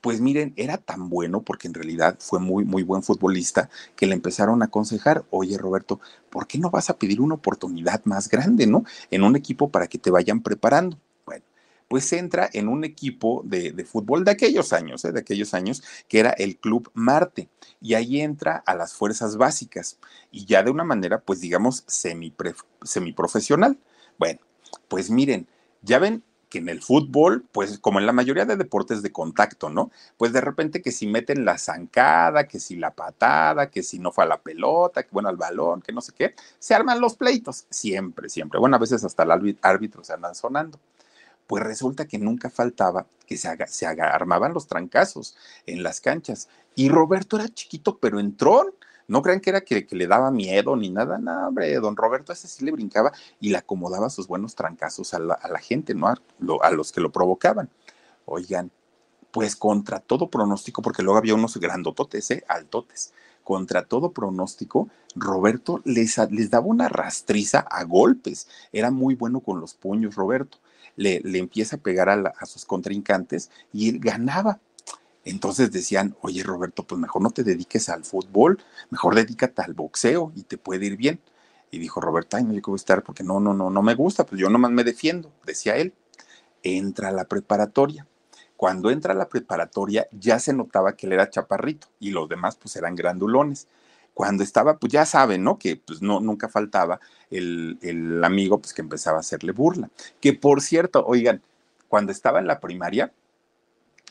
[0.02, 4.14] Pues miren, era tan bueno porque en realidad fue muy, muy buen futbolista que le
[4.14, 6.00] empezaron a aconsejar, oye Roberto,
[6.30, 8.84] ¿por qué no vas a pedir una oportunidad más grande, ¿no?
[9.10, 11.00] En un equipo para que te vayan preparando.
[11.88, 15.12] Pues entra en un equipo de, fútbol de aquellos años, ¿eh?
[15.12, 20.00] de aquellos años, que era el Club Marte, y ahí entra a las fuerzas básicas,
[20.32, 23.78] y ya de una manera, pues digamos, semiprofesional.
[24.18, 24.40] Bueno,
[24.88, 25.48] pues miren,
[25.82, 26.24] ya ven
[26.58, 29.92] en el fútbol, pues como en la mayoría de deportes de contacto, ¿no?
[30.18, 34.12] Pues de repente que si meten la zancada, que si la patada, que si no
[34.12, 37.16] fue a la pelota, que bueno, al balón, que no sé qué, se arman los
[37.16, 38.60] pleitos, siempre, siempre.
[38.60, 40.80] Bueno, a veces hasta el árbitro se andan sonando.
[41.48, 46.50] Pues resulta que nunca faltaba que se, haga, se armaban los trancazos en las canchas.
[46.76, 48.74] Y Roberto era chiquito, pero entró
[49.08, 52.48] no crean que era que, le daba miedo ni nada, no, hombre, don Roberto ese
[52.48, 56.08] sí le brincaba y le acomodaba sus buenos trancazos a la, gente, ¿no?
[56.08, 57.70] A, los que lo provocaban.
[58.26, 58.72] Oigan,
[59.32, 62.44] pues contra todo pronóstico, porque luego había unos grandototes, ¿eh?
[62.48, 63.14] Altotes.
[63.44, 68.48] Contra todo pronóstico, Roberto les, les daba una rastriza a golpes.
[68.72, 70.58] Era muy bueno con los puños, Roberto.
[70.96, 74.60] Le, le empieza a pegar a, a sus contrincantes y él ganaba
[75.26, 78.60] entonces decían, oye Roberto, pues mejor no te dediques al fútbol,
[78.92, 81.20] mejor dedícate al boxeo y te puede ir bien.
[81.72, 84.26] Y dijo Roberto, ay, no, yo quiero estar porque no, no, no, no me gusta,
[84.26, 85.94] pues yo nomás me defiendo, decía él.
[86.64, 88.08] Entra a la preparatoria.
[88.56, 92.56] Cuando entra a la preparatoria ya se notaba que él era chaparrito y los demás
[92.56, 93.68] pues eran grandulones.
[94.16, 95.60] Cuando estaba, pues ya saben, ¿no?
[95.60, 97.00] Que pues no, nunca faltaba
[97.30, 99.92] el, el amigo pues que empezaba a hacerle burla.
[100.20, 101.44] Que por cierto, oigan,
[101.88, 103.12] cuando estaba en la primaria,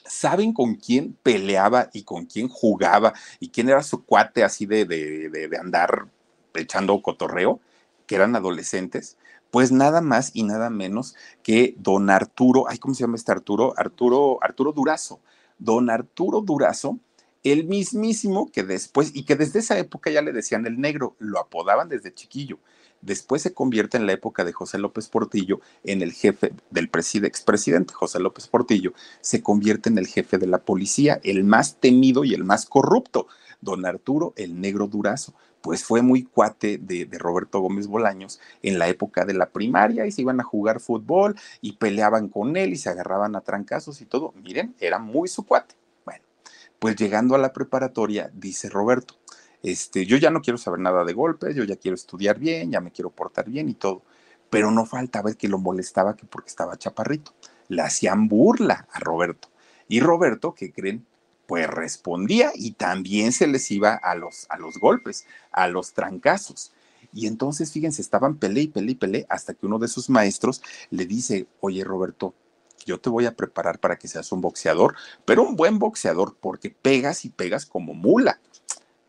[0.07, 4.85] ¿Saben con quién peleaba y con quién jugaba y quién era su cuate así de,
[4.85, 6.09] de, de, andar
[6.53, 7.59] echando cotorreo?
[8.07, 9.17] Que eran adolescentes.
[9.51, 13.73] Pues nada más y nada menos que don Arturo, ay, ¿cómo se llama este Arturo?
[13.79, 15.21] Arturo, Arturo Durazo.
[15.59, 16.99] Don Arturo Durazo,
[17.45, 21.39] el mismísimo que después, y que desde esa época ya le decían el negro, lo
[21.39, 22.59] apodaban desde chiquillo.
[23.03, 27.93] Después se convierte en la época de José López Portillo en el jefe del expresidente
[27.93, 32.33] José López Portillo, se convierte en el jefe de la policía, el más temido y
[32.33, 33.27] el más corrupto,
[33.61, 35.35] don Arturo el Negro Durazo.
[35.61, 40.07] Pues fue muy cuate de, de Roberto Gómez Bolaños en la época de la primaria
[40.07, 44.01] y se iban a jugar fútbol y peleaban con él y se agarraban a trancazos
[44.01, 44.33] y todo.
[44.43, 45.75] Miren, era muy su cuate.
[46.79, 49.17] Pues llegando a la preparatoria, dice Roberto,
[49.63, 52.81] este, yo ya no quiero saber nada de golpes, yo ya quiero estudiar bien, ya
[52.81, 54.03] me quiero portar bien y todo.
[54.51, 57.33] Pero no faltaba el que lo molestaba que porque estaba chaparrito.
[57.69, 59.49] Le hacían burla a Roberto.
[59.89, 61.07] Y Roberto, ¿qué creen?
[61.47, 66.73] Pues respondía y también se les iba a los, a los golpes, a los trancazos.
[67.15, 70.63] Y entonces, fíjense, estaban pele y pele y pele hasta que uno de sus maestros
[70.91, 72.35] le dice, oye Roberto,
[72.85, 74.95] yo te voy a preparar para que seas un boxeador,
[75.25, 78.41] pero un buen boxeador, porque pegas y pegas como mula.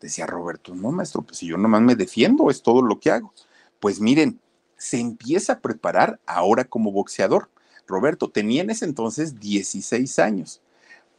[0.00, 3.32] Decía Roberto, no, maestro, pues si yo nomás me defiendo, es todo lo que hago.
[3.80, 4.40] Pues miren,
[4.76, 7.48] se empieza a preparar ahora como boxeador.
[7.86, 10.60] Roberto tenía en ese entonces 16 años.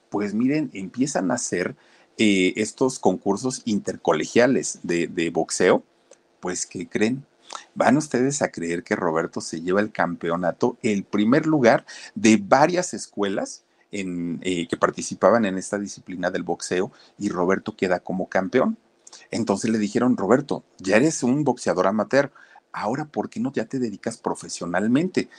[0.09, 1.75] Pues miren, empiezan a hacer
[2.17, 5.83] eh, estos concursos intercolegiales de, de boxeo.
[6.39, 7.25] Pues, ¿qué creen?
[7.75, 12.93] Van ustedes a creer que Roberto se lleva el campeonato, el primer lugar de varias
[12.93, 18.77] escuelas eh, que participaban en esta disciplina del boxeo y Roberto queda como campeón.
[19.31, 22.31] Entonces le dijeron, Roberto, ya eres un boxeador amateur,
[22.73, 25.29] ahora ¿por qué no ya te dedicas profesionalmente?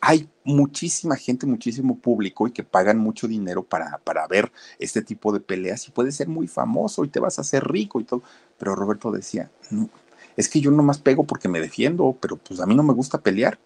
[0.00, 5.32] Hay muchísima gente, muchísimo público y que pagan mucho dinero para, para ver este tipo
[5.32, 8.22] de peleas y puedes ser muy famoso y te vas a hacer rico y todo.
[8.58, 9.90] Pero Roberto decía, no,
[10.38, 13.18] es que yo nomás pego porque me defiendo, pero pues a mí no me gusta
[13.18, 13.58] pelear.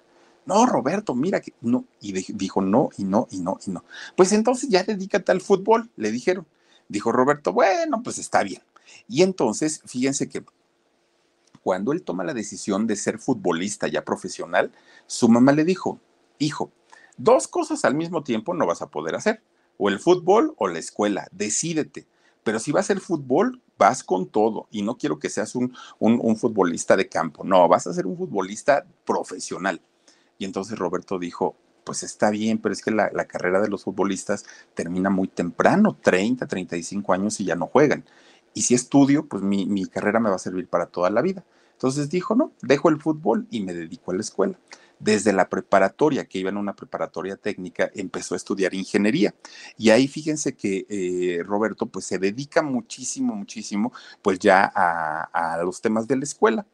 [0.47, 1.85] No, Roberto, mira que no.
[2.01, 3.85] Y dijo no, y no, y no, y no.
[4.17, 6.47] Pues entonces ya dedícate al fútbol, le dijeron.
[6.89, 8.63] Dijo Roberto, bueno, pues está bien.
[9.07, 10.47] Y entonces, fíjense que
[11.63, 14.73] cuando él toma la decisión de ser futbolista ya profesional,
[15.07, 16.01] su mamá le dijo,
[16.39, 16.73] hijo,
[17.19, 19.43] dos cosas al mismo tiempo no vas a poder hacer,
[19.77, 22.07] o el fútbol o la escuela, decídete.
[22.45, 25.75] Pero si vas a ser fútbol, vas con todo y no quiero que seas un,
[25.99, 29.81] un futbolista de campo, no, vas a ser un futbolista profesional.
[30.39, 34.45] Y entonces Roberto dijo, pues está bien, pero es que la, carrera de los futbolistas
[34.75, 38.05] termina muy temprano, 30, 35 años y ya no juegan.
[38.55, 41.45] Y si estudio, pues mi, mi, carrera me va a servir para toda la vida.
[41.73, 44.59] Entonces dijo, no, dejo el fútbol y me dedico a la escuela.
[45.03, 49.35] Desde la preparatoria, que iba en una preparatoria técnica, empezó a estudiar ingeniería.
[49.77, 55.63] Y ahí fíjense que eh, Roberto pues se dedica muchísimo, muchísimo, pues ya a, a
[55.65, 56.67] los temas de la escuela.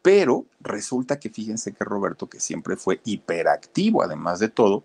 [0.00, 4.84] Pero resulta que fíjense que Roberto, que siempre fue hiperactivo, además de todo,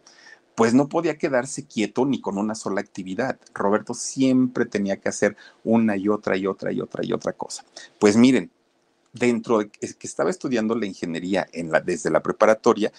[0.55, 3.39] pues no podía quedarse quieto ni con una sola actividad.
[3.53, 7.63] Roberto siempre tenía que hacer una y otra y otra y otra y otra cosa.
[7.97, 8.51] Pues miren,
[9.13, 11.47] dentro de que estaba estudiando la ingeniería
[11.83, 12.91] desde la preparatoria,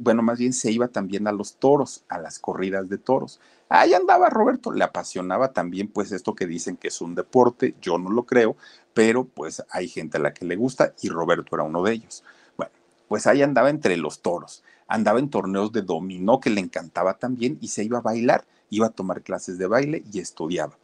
[0.00, 3.40] bueno, más bien se iba también a los toros, a las corridas de toros.
[3.68, 7.98] Ahí andaba Roberto, le apasionaba también pues esto que dicen que es un deporte, yo
[7.98, 8.56] no lo creo,
[8.94, 12.22] pero pues hay gente a la que le gusta y Roberto era uno de ellos.
[12.56, 12.72] Bueno,
[13.08, 17.58] pues ahí andaba entre los toros, andaba en torneos de dominó que le encantaba también
[17.60, 20.78] y se iba a bailar, iba a tomar clases de baile y estudiaba.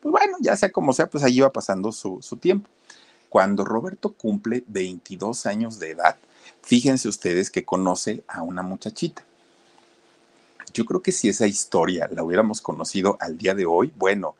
[0.00, 2.70] Pues bueno, ya sea como sea, pues ahí iba pasando su tiempo.
[3.28, 6.16] Cuando Roberto cumple 22 años de edad,
[6.62, 9.24] fíjense ustedes que conoce a una muchachita.
[10.72, 14.34] Yo creo que si esa historia la hubiéramos conocido al día de hoy, bueno,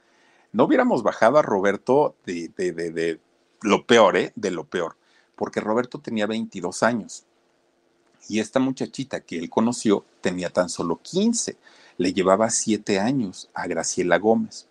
[0.53, 3.19] no hubiéramos bajado a Roberto de,
[3.63, 4.33] lo peor, ¿eh?
[4.37, 4.97] De lo peor,
[5.37, 7.25] porque Roberto tenía 22 años
[8.29, 11.57] y esta muchachita que él conoció tenía tan solo 15,
[11.97, 14.67] le llevaba 7 años a Graciela Gómez.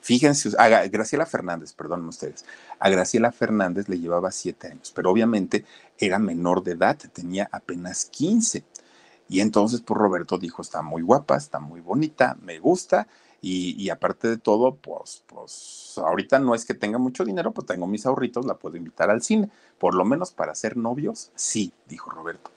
[0.00, 2.44] Fíjense, a Graciela Fernández, perdón ustedes,
[2.78, 5.64] a Graciela Fernández le llevaba siete años, pero obviamente
[5.98, 8.64] era menor de edad, tenía apenas 15.
[9.28, 13.06] Y entonces, pues Roberto dijo, está muy guapa, está muy bonita, me gusta,
[13.42, 17.86] y, aparte de todo, pues, pues ahorita no es que tenga mucho dinero, pues tengo
[17.86, 22.10] mis ahorritos, la puedo invitar al cine, por lo menos para ser novios, sí, dijo
[22.10, 22.50] Roberto.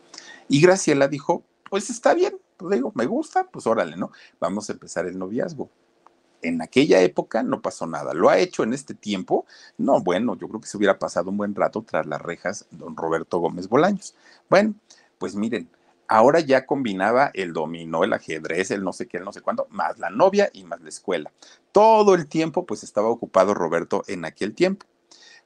[0.50, 4.12] Y Graciela dijo, pues está bien, pues digo, me gusta, pues órale, ¿no?
[4.42, 5.70] Vamos a empezar el noviazgo
[6.44, 8.14] en aquella época no pasó nada.
[8.14, 9.46] ¿Lo ha hecho en este tiempo?
[9.78, 12.96] No, bueno, yo creo que se hubiera pasado un buen rato tras las rejas don
[12.96, 14.16] Roberto Gómez Bolaños.
[14.50, 14.76] Bueno,
[15.18, 15.70] pues miren,
[16.08, 19.68] ahora ya combinaba el dominó, el ajedrez, el no sé qué, el no sé cuándo,
[19.70, 21.32] más la novia y más la escuela.
[21.72, 24.86] Todo el tiempo pues estaba ocupado Roberto en aquel tiempo.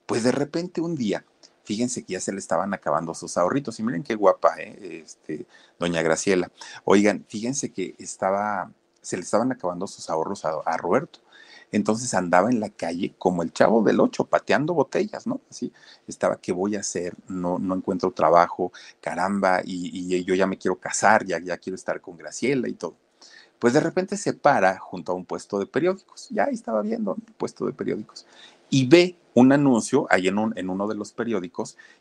[0.06, 1.26] Pues de repente un día,
[1.64, 5.04] fíjense que ya se le estaban acabando sus ahorritos y miren qué guapa, ¿eh?
[5.06, 5.46] este,
[5.80, 6.52] doña Graciela.
[6.86, 8.72] Oigan, fíjense que estaba
[9.08, 11.20] se le estaban acabando sus ahorros a, Roberto.
[11.72, 15.40] Entonces andaba en la calle como el chavo del ocho, pateando botellas, ¿no?
[15.50, 15.72] Así
[16.08, 17.14] estaba, ¿qué voy a hacer?
[17.30, 22.02] No, no encuentro trabajo, caramba, y, yo ya me quiero casar, ya, ya quiero estar
[22.02, 22.96] con Graciela y todo.
[23.60, 27.34] Pues de repente se para junto a un puesto de periódicos, ya estaba viendo el
[27.36, 28.26] puesto de periódicos,
[28.70, 31.78] y ve un anuncio ahí en, en uno de los periódicos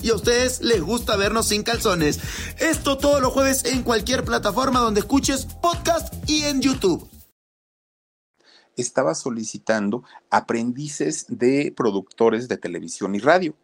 [0.00, 2.18] y a ustedes les gusta vernos sin calzones.
[2.58, 7.08] Esto todos los jueves en cualquier plataforma donde escuches podcast y en YouTube.
[8.76, 13.54] Estaba solicitando aprendices de productores de televisión y radio.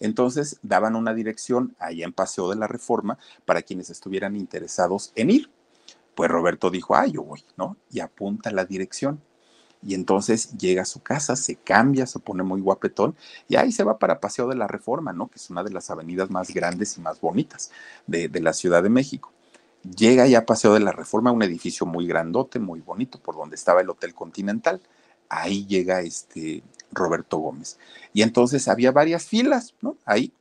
[0.00, 5.30] Entonces daban una dirección allá en Paseo de la Reforma para quienes estuvieran interesados en
[5.30, 5.50] ir.
[6.16, 7.76] Pues Roberto dijo, ah, yo voy, ¿no?
[7.92, 9.22] Y apunta la dirección
[9.82, 13.14] y entonces llega a su casa, se cambia, se pone muy guapetón
[13.48, 15.28] y ahí se va para Paseo de la Reforma, ¿no?
[15.28, 17.70] Que es una de las avenidas más grandes y más bonitas
[18.06, 19.32] de, la Ciudad de México.
[19.96, 23.54] Llega ya a Paseo de la Reforma, un edificio muy grandote, muy bonito, por donde
[23.54, 24.80] estaba el Hotel Continental.
[25.28, 27.78] Ahí llega este Roberto Gómez.
[28.12, 29.96] Y entonces había varias filas, ¿no?
[30.04, 30.32] Ahí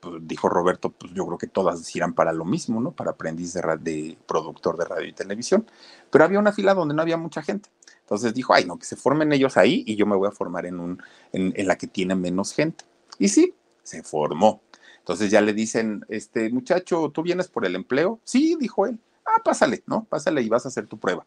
[0.00, 2.92] pues, dijo Roberto, pues yo creo que todas irán para lo mismo, ¿no?
[2.92, 5.66] Para aprendiz de, de, productor de radio y televisión.
[6.10, 7.70] Pero había una fila donde no había mucha gente.
[8.12, 10.66] Entonces dijo, ay, no, que se formen ellos ahí y yo me voy a formar
[10.66, 12.84] en, un, en, la que tiene menos gente.
[13.18, 14.60] Y sí, se formó.
[14.98, 18.20] Entonces ya le dicen, este muchacho, ¿tú vienes por el empleo?
[18.24, 18.98] Sí, dijo él.
[19.24, 20.04] Ah, pásale, ¿no?
[20.04, 21.24] Pásale y vas a hacer tu prueba.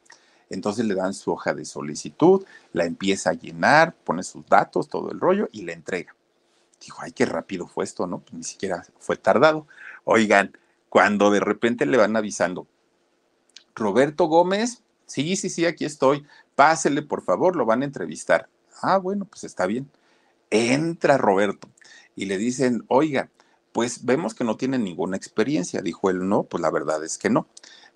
[0.51, 5.11] Entonces le dan su hoja de solicitud, la empieza a llenar, pone sus datos, todo
[5.11, 6.15] el rollo y le entrega.
[6.79, 8.19] Dijo, ay, qué rápido fue esto, ¿no?
[8.19, 9.65] Pues ni siquiera fue tardado.
[10.03, 10.55] Oigan,
[10.89, 12.67] cuando de repente le van avisando,
[13.73, 18.49] Roberto Gómez, sí, sí, sí, aquí estoy, pásele, por favor, lo van a entrevistar.
[18.81, 19.89] Ah, bueno, pues está bien.
[20.49, 21.69] Entra Roberto
[22.15, 23.29] y le dicen, oiga,
[23.71, 25.81] pues vemos que no tiene ninguna experiencia.
[25.81, 27.47] Dijo él, no, pues la verdad es que no.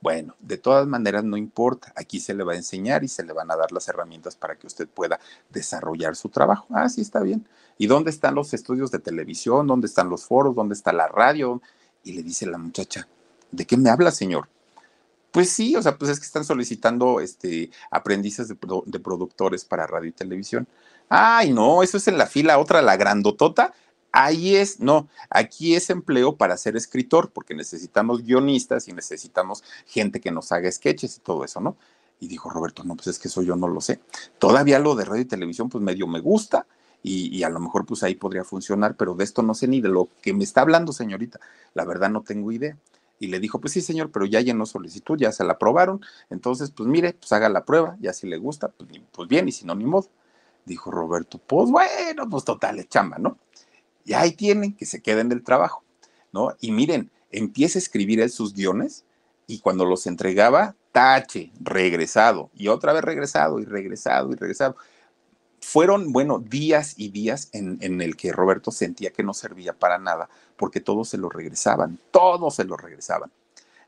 [0.02, 3.34] Bueno, de todas maneras no importa, aquí se le va a enseñar y se le
[3.34, 5.20] van a dar las herramientas para que usted pueda
[5.50, 6.68] desarrollar su trabajo.
[6.70, 7.48] Ah, sí, está bien.
[7.78, 9.68] ¿Y dónde están los estudios de televisión?
[9.68, 10.56] ¿Dónde están los foros?
[10.56, 11.62] ¿Dónde está la radio?
[12.04, 13.08] Y le dice la muchacha,
[13.52, 14.48] ¿de qué me habla, señor?
[15.32, 20.10] Pues sí, o sea, pues es que están solicitando este, aprendices de, productores para radio
[20.10, 20.68] y televisión.
[21.08, 23.74] Ay, no, eso es en la fila, otra, la grandotota,
[24.12, 30.20] Ahí es, no, aquí es empleo para ser escritor, porque necesitamos guionistas y necesitamos gente
[30.20, 31.78] que nos haga sketches y todo eso, ¿no?
[32.20, 34.00] Y dijo Roberto, no, pues es que eso yo no lo sé.
[34.40, 36.66] Todavía lo de radio y televisión, pues medio me gusta
[37.04, 39.80] y, y, a lo mejor pues ahí podría funcionar, pero de esto no sé ni
[39.80, 41.40] de lo que me está hablando, señorita.
[41.76, 42.78] La verdad no tengo idea.
[43.20, 46.02] Y le dijo, pues sí, señor, pero ya llenó solicitud, ya se la aprobaron.
[46.30, 49.52] Entonces, pues mire, pues haga la prueba, ya si le gusta, pues, pues bien, y
[49.52, 50.08] si no, ni modo.
[50.66, 53.38] Dijo Roberto, pues bueno, pues total, es chamba, ¿no?
[54.06, 55.84] Y ahí tienen, que se queden del trabajo,
[56.32, 56.56] ¿no?
[56.62, 59.04] Y miren, empieza a escribir él sus guiones
[59.48, 64.76] y cuando los entregaba, tache, regresado, y otra vez regresado, y regresado, y regresado.
[65.62, 69.98] Fueron, bueno, días y días en, en el que Roberto sentía que no servía para
[69.98, 73.32] nada, porque todos se lo regresaban, todos se lo regresaban.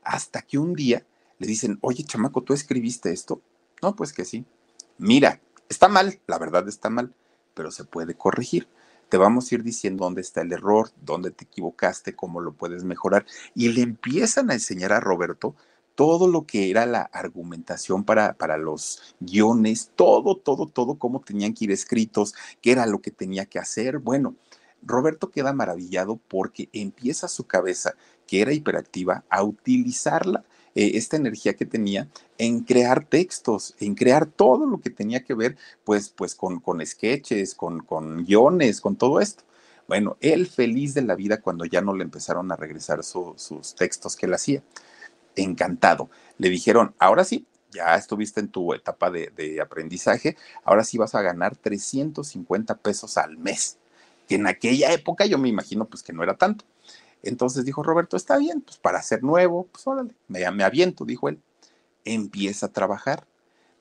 [0.02, 1.04] Hasta que un día
[1.38, 3.40] le dicen, oye, chamaco, ¿tú escribiste esto?
[3.80, 4.44] No, pues que sí.
[4.98, 7.14] Mira, está mal, la verdad está mal,
[7.54, 8.68] pero se puede corregir
[9.12, 12.82] te vamos a ir diciendo dónde está el error, dónde te equivocaste, cómo lo puedes
[12.82, 13.26] mejorar.
[13.54, 15.54] Y le empiezan a enseñar a Roberto
[15.94, 21.54] todo lo que era la argumentación para, para los guiones, todo, todo, todo, cómo tenían
[21.54, 23.98] que ir escritos, qué era lo que tenía que hacer.
[23.98, 24.36] Bueno,
[24.82, 27.94] Roberto queda maravillado porque empieza su cabeza,
[28.26, 34.26] que era hiperactiva, a utilizarla eh, esta energía que tenía en crear textos, en crear
[34.26, 38.96] todo lo que tenía que ver, pues, pues con, con sketches, con, con guiones, con
[38.96, 39.44] todo esto.
[39.86, 44.16] Bueno, él feliz de la vida cuando ya no le empezaron a regresar sus textos
[44.16, 44.62] que él hacía.
[45.36, 46.10] Encantado.
[46.38, 51.22] Le dijeron, ahora sí, ya estuviste en tu etapa de, aprendizaje, ahora sí vas a
[51.22, 53.78] ganar 350 pesos al mes,
[54.28, 56.64] que en aquella época yo me imagino pues que no era tanto.
[57.22, 61.40] Entonces dijo Roberto, está bien, pues para ser nuevo, pues órale, me, aviento, dijo él.
[62.04, 63.26] Empieza a trabajar.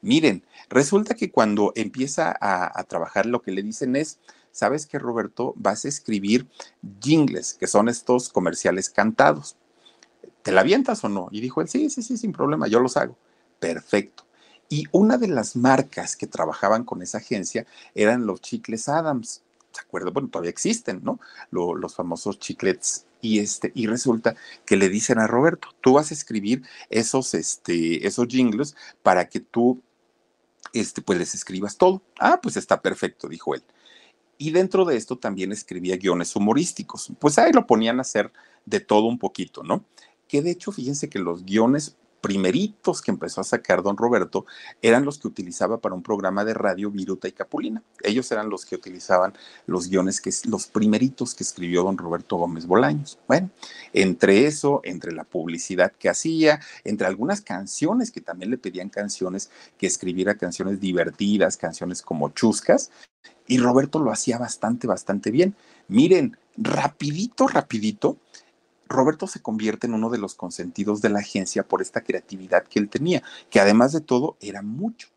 [0.01, 4.19] Miren, resulta que cuando empieza a, a, trabajar lo que le dicen es,
[4.51, 5.53] ¿sabes qué, Roberto?
[5.57, 6.47] Vas a escribir
[7.01, 9.57] jingles, que son estos comerciales cantados.
[10.43, 11.27] ¿Te la avientas o no?
[11.31, 13.17] Y dijo él, sí, sí, sí, sin problema, yo los hago.
[13.59, 14.25] Perfecto.
[14.69, 19.43] Y una de las marcas que trabajaban con esa agencia eran los chicles Adams.
[19.71, 20.13] ¿Se acuerdan?
[20.13, 21.19] Bueno, todavía existen, ¿no?
[21.49, 24.35] Lo, los famosos chiclets y este y resulta
[24.65, 29.39] que le dicen a Roberto, tú vas a escribir esos este esos jingles para que
[29.39, 29.81] tú
[30.73, 32.01] este pues les escribas todo.
[32.19, 33.63] Ah, pues está perfecto, dijo él.
[34.37, 37.11] Y dentro de esto también escribía guiones humorísticos.
[37.19, 38.31] Pues ahí lo ponían a hacer
[38.65, 39.85] de todo un poquito, ¿no?
[40.31, 44.45] Que de hecho, fíjense que los guiones primeritos que empezó a sacar don Roberto
[44.81, 47.83] eran los que utilizaba para un programa de radio Viruta y Capulina.
[48.01, 49.33] Ellos eran los que utilizaban
[49.65, 53.19] los guiones, que los primeritos que escribió don Roberto Gómez Bolaños.
[53.27, 53.49] Bueno,
[53.91, 59.51] entre eso, entre la publicidad que hacía, entre algunas canciones que también le pedían canciones,
[59.77, 62.89] que escribiera canciones divertidas, canciones como chuscas,
[63.47, 65.55] y Roberto lo hacía bastante, bastante bien.
[65.89, 68.17] Miren, rapidito, rapidito,
[68.91, 72.79] Roberto se convierte en uno de los consentidos de la agencia por esta creatividad que
[72.79, 75.09] él tenía, que además de todo era mucho.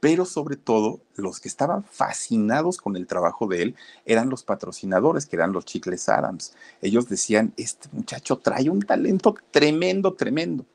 [0.00, 5.26] Pero sobre todo, los que estaban fascinados con el trabajo de él eran los patrocinadores,
[5.26, 6.54] que eran los Chicles Adams.
[6.80, 10.66] Ellos decían, este muchacho trae un talento tremendo, tremendo.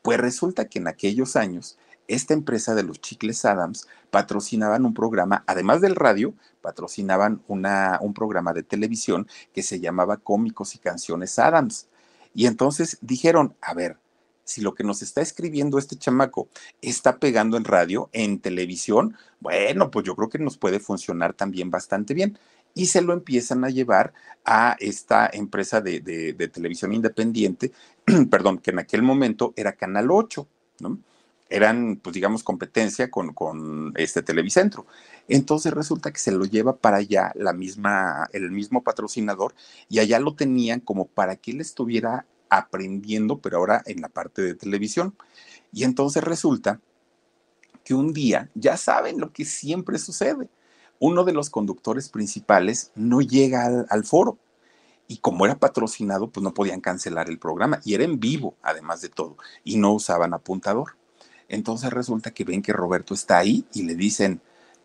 [0.00, 1.76] Pues resulta que en aquellos años
[2.10, 8.12] esta empresa de los chicles Adams patrocinaban un programa, además del radio, patrocinaban una, un
[8.14, 11.88] programa de televisión que se llamaba Cómicos y Canciones Adams.
[12.34, 13.96] Y entonces dijeron, a ver,
[14.44, 16.48] si lo que nos está escribiendo este chamaco
[16.82, 21.70] está pegando en radio, en televisión, bueno, pues yo creo que nos puede funcionar también
[21.70, 22.36] bastante bien.
[22.74, 24.12] Y se lo empiezan a llevar
[24.44, 27.72] a esta empresa de, de, de televisión independiente,
[28.30, 30.48] perdón, que en aquel momento era Canal 8,
[30.80, 30.98] ¿no?
[31.50, 34.86] Eran, pues digamos, competencia con, con, este Televicentro.
[35.28, 39.54] Entonces resulta que se lo lleva para allá la misma, el mismo patrocinador
[39.88, 44.42] y allá lo tenían como para que él estuviera aprendiendo, pero ahora en la parte
[44.42, 45.14] de televisión.
[45.72, 46.80] Y entonces resulta
[47.84, 50.48] que un día, ya saben lo que siempre sucede,
[51.00, 54.38] uno de los conductores principales no llega al, al foro.
[55.08, 57.80] Y como era patrocinado, pues no podían cancelar el programa.
[57.84, 59.36] Y era en vivo, además de todo.
[59.64, 60.99] Y no usaban apuntador.
[61.50, 64.40] Entonces resulta que ven que Roberto está ahí y le dicen,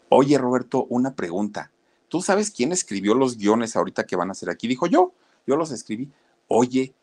[0.09, 1.72] oye Roberto, una pregunta.
[2.09, 4.68] ¿Tú sabes quién escribió los guiones ahorita que van a hacer aquí?
[4.68, 5.13] Dijo yo,
[5.45, 6.09] yo los escribí.
[6.47, 6.93] Oye,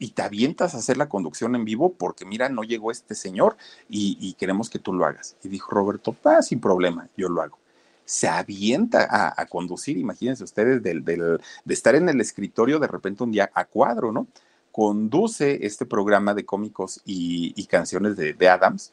[0.00, 3.56] y te avientas a hacer la conducción en vivo porque mira, no llegó este señor
[3.88, 5.36] y, queremos que tú lo hagas.
[5.44, 7.58] Y dijo Roberto, ah, sin problema, yo lo hago.
[8.04, 9.06] Se avienta
[9.36, 11.38] a, conducir, imagínense ustedes, del, de
[11.68, 14.26] estar en el escritorio de repente un día a cuadro, ¿no?
[14.72, 18.92] Conduce este programa de cómicos y, canciones de Adams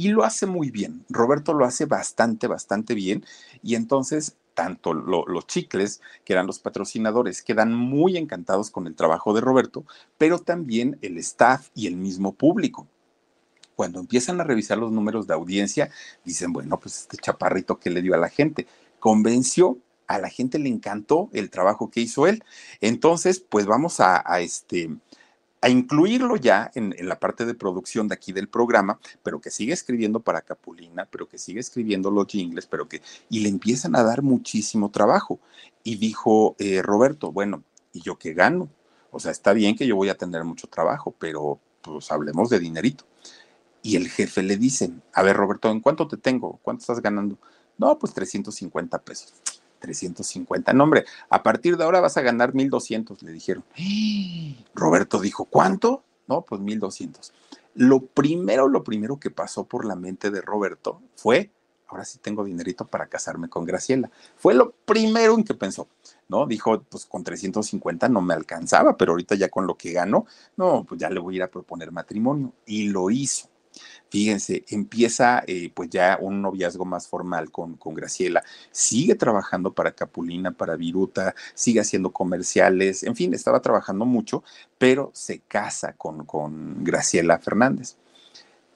[0.00, 1.04] y lo hace muy bien.
[1.10, 3.22] Roberto lo hace bastante, bastante bien.
[3.62, 9.34] Y entonces tanto los chicles, que eran los patrocinadores, quedan muy encantados con el trabajo
[9.34, 9.84] de Roberto,
[10.16, 12.86] pero también el staff y el mismo público.
[13.76, 15.90] Cuando empiezan a revisar los números de audiencia,
[16.24, 18.66] dicen, bueno, pues este chaparrito que le dio a la gente,
[19.00, 22.42] convenció, a la gente le encantó el trabajo que hizo él.
[22.80, 24.90] Entonces, pues vamos a, este,
[25.60, 29.72] a incluirlo ya en, la parte de producción de aquí del programa, pero que sigue
[29.72, 34.02] escribiendo para Capulina, pero que sigue escribiendo los jingles, pero que, y le empiezan a
[34.02, 35.38] dar muchísimo trabajo.
[35.82, 38.68] Y dijo eh, Roberto, bueno, ¿y yo qué gano?
[39.10, 42.58] O sea, está bien que yo voy a tener mucho trabajo, pero pues hablemos de
[42.58, 43.04] dinerito.
[43.82, 46.58] Y el jefe le dice, a ver, Roberto, ¿en cuánto te tengo?
[46.62, 47.38] ¿Cuánto estás ganando?
[47.78, 49.32] No, pues 350 pesos.
[49.80, 50.72] 350.
[50.72, 53.64] No, hombre, a partir de ahora vas a ganar 1200, le dijeron.
[54.74, 56.04] Roberto dijo, ¿cuánto?
[56.28, 57.32] No, pues 1200.
[57.74, 61.50] Lo primero, lo primero que pasó por la mente de Roberto fue,
[61.88, 64.10] ahora sí tengo dinerito para casarme con Graciela.
[64.36, 65.88] Fue lo primero en que pensó,
[66.28, 66.46] ¿no?
[66.46, 70.26] Dijo, pues con 350 no me alcanzaba, pero ahorita ya con lo que gano,
[70.56, 72.52] no, pues ya le voy a ir a proponer matrimonio.
[72.66, 73.48] Y lo hizo.
[74.10, 78.42] Fíjense, empieza eh, pues ya un noviazgo más formal con, con, Graciela,
[78.72, 84.42] sigue trabajando para Capulina, para Viruta, sigue haciendo comerciales, en fin, estaba trabajando mucho,
[84.78, 87.96] pero se casa con, con Graciela Fernández.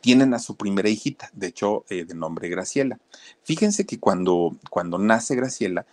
[0.01, 3.01] Tienen a su primera hijita, de hecho, eh, de nombre Graciela.
[3.43, 5.85] Fíjense que cuando, cuando nace Graciela,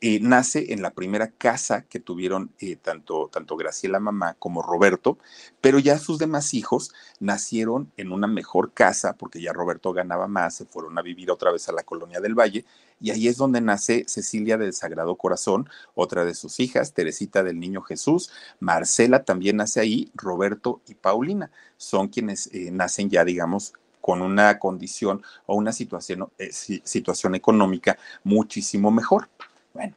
[0.00, 5.18] eh, nace en la primera casa que tuvieron eh, tanto, tanto Graciela mamá como Roberto,
[5.60, 10.54] pero ya sus demás hijos nacieron en una mejor casa porque ya Roberto ganaba más,
[10.54, 12.64] se fueron a vivir otra vez a la colonia del Valle
[13.00, 17.58] y ahí es donde nace Cecilia del Sagrado Corazón, otra de sus hijas, Teresita del
[17.58, 18.30] Niño Jesús,
[18.60, 24.58] Marcela también nace ahí, Roberto y Paulina son quienes eh, nacen ya, digamos, con una
[24.58, 29.28] condición o una situación, situación económica muchísimo mejor.
[29.74, 29.94] Bueno,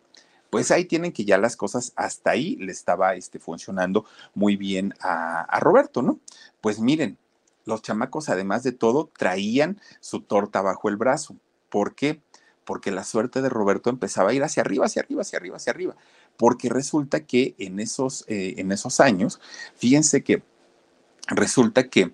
[0.51, 4.05] pues ahí tienen que ya las cosas hasta ahí le estaba este, funcionando
[4.35, 6.19] muy bien a, Roberto, ¿no?
[6.59, 7.17] Pues miren,
[7.65, 11.37] los chamacos además de todo traían su torta bajo el brazo.
[11.69, 12.21] ¿Por qué?
[12.65, 15.71] Porque la suerte de Roberto empezaba a ir hacia arriba, hacia arriba, hacia arriba, hacia
[15.71, 15.95] arriba.
[16.37, 19.39] Porque resulta que en esos, eh, en esos años,
[19.75, 20.43] fíjense que
[21.27, 22.13] resulta que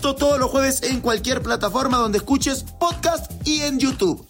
[0.01, 4.25] Todos los jueves en cualquier plataforma donde escuches podcast y en YouTube.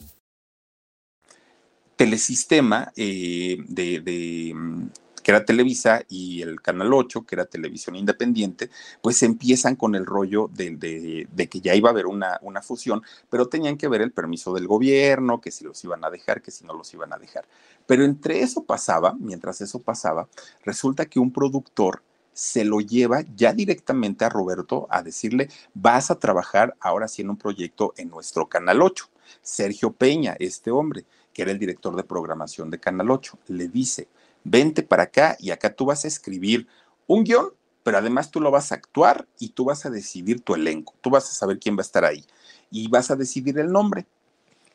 [1.95, 4.87] Telesistema eh, de, mm,
[5.23, 8.69] que era Televisa, y el Canal 8, que era Televisión Independiente,
[9.01, 13.47] pues empiezan con el rollo de, que ya iba a haber una, una, fusión, pero
[13.47, 16.65] tenían que ver el permiso del gobierno, que si los iban a dejar, que si
[16.65, 17.45] no los iban a dejar.
[17.87, 20.27] Pero entre eso pasaba, mientras eso pasaba,
[20.63, 22.03] resulta que un productor
[22.33, 27.29] se lo lleva ya directamente a Roberto a decirle, vas a trabajar ahora sí en
[27.29, 29.09] un proyecto en nuestro Canal 8.
[29.41, 34.07] Sergio Peña, este hombre, que era el director de programación de Canal 8, le dice,
[34.43, 36.67] vente para acá y acá tú vas a escribir
[37.07, 37.49] un guion,
[37.83, 41.09] pero además tú lo vas a actuar y tú vas a decidir tu elenco, tú
[41.09, 42.25] vas a saber quién va a estar ahí
[42.69, 44.05] y vas a decidir el nombre.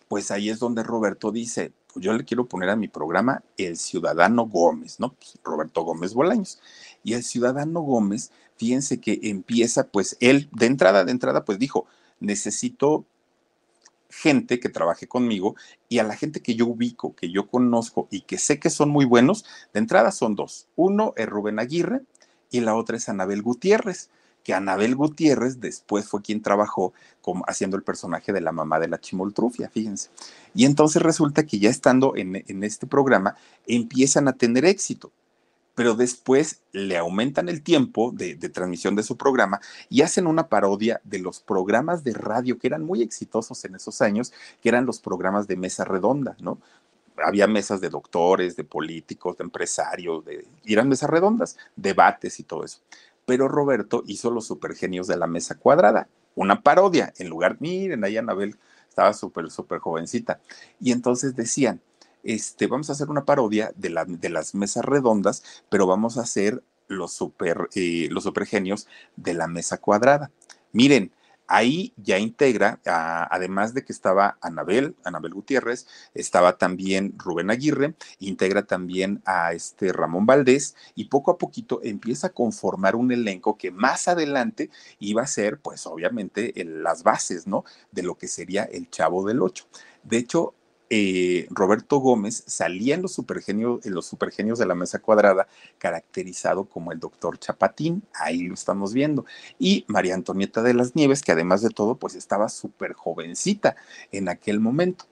[0.08, 3.76] Pues ahí es donde Roberto dice, pues yo le quiero poner a mi programa El
[3.76, 5.14] Ciudadano Gómez, ¿no?
[5.14, 6.60] Pues Roberto Gómez Bolaños.
[7.06, 11.86] Y el ciudadano Gómez, fíjense que empieza, pues él, de entrada, de entrada, pues dijo,
[12.18, 13.04] necesito
[14.10, 15.54] gente que trabaje conmigo
[15.88, 18.88] y a la gente que yo ubico, que yo conozco y que sé que son
[18.88, 20.66] muy buenos, de entrada son dos.
[20.74, 22.02] Uno es Rubén Aguirre
[22.50, 24.10] y la otra es Anabel Gutiérrez,
[24.42, 28.88] que Anabel Gutiérrez después fue quien trabajó como haciendo el personaje de la mamá de
[28.88, 30.10] la chimoltrufia, fíjense.
[30.56, 35.12] Y entonces resulta que ya estando en, en este programa empiezan a tener éxito
[35.76, 39.60] pero después le aumentan el tiempo de, transmisión de su programa
[39.90, 44.00] y hacen una parodia de los programas de radio que eran muy exitosos en esos
[44.00, 46.58] años, que eran los programas de mesa redonda, ¿no?
[47.22, 52.64] Había mesas de doctores, de políticos, de empresarios, de, eran mesas redondas, debates y todo
[52.64, 52.80] eso.
[53.26, 58.16] Pero Roberto hizo los supergenios de la mesa cuadrada, una parodia, en lugar, miren, ahí
[58.16, 58.56] Anabel
[58.88, 60.40] estaba súper, súper jovencita.
[60.80, 61.82] Y entonces decían,
[62.26, 67.12] este, vamos a hacer una parodia de, las mesas redondas, pero vamos a hacer los
[67.12, 70.30] super, eh, supergenios de la mesa cuadrada.
[70.72, 71.12] Miren,
[71.48, 78.64] Ahí ya integra, además de que estaba Anabel, Anabel Gutiérrez, estaba también Rubén Aguirre, integra
[78.64, 83.70] también a este Ramón Valdés y poco a poquito empieza a conformar un elenco que
[83.70, 87.64] más adelante iba a ser, pues obviamente, las bases, ¿no?
[87.92, 89.66] De lo que sería el Chavo del Ocho.
[90.02, 90.54] De hecho,
[90.88, 96.64] eh, Roberto Gómez salía en los, supergenios, en los supergenios de la mesa cuadrada, caracterizado
[96.64, 99.24] como el doctor Chapatín, ahí lo estamos viendo,
[99.58, 103.76] y María Antonieta de las Nieves, que además de todo, pues estaba súper jovencita
[104.12, 105.06] en aquel momento.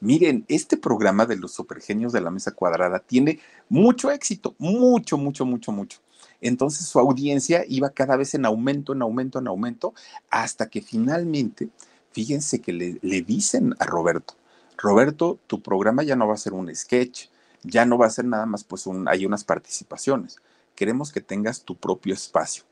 [0.00, 5.46] Miren, este programa de los supergenios de la mesa cuadrada tiene mucho éxito, mucho, mucho,
[5.46, 6.00] mucho, mucho.
[6.42, 9.94] Entonces su audiencia iba cada vez en aumento, en aumento, en aumento,
[10.28, 11.70] hasta que finalmente,
[12.12, 14.34] fíjense que le, le dicen a Roberto,
[14.76, 17.28] Roberto, tu programa ya no va a ser un sketch,
[17.62, 20.38] ya no va a ser nada más, pues hay unas participaciones.
[20.74, 22.64] Queremos que tengas tu propio espacio.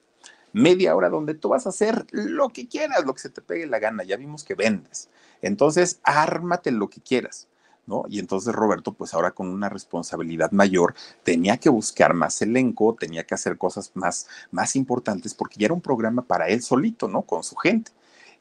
[0.52, 3.66] Media hora donde tú vas a hacer lo que quieras, lo que se te pegue
[3.66, 4.02] la gana.
[4.02, 5.08] Ya vimos que vendes.
[5.40, 7.48] Entonces, ármate lo que quieras.
[7.84, 8.04] ¿No?
[8.08, 10.94] Y entonces Roberto, pues ahora con una responsabilidad mayor,
[11.24, 15.74] tenía que buscar más elenco, tenía que hacer cosas más, más importantes, porque ya era
[15.74, 17.22] un programa para él solito, ¿no?
[17.22, 17.90] Con su gente.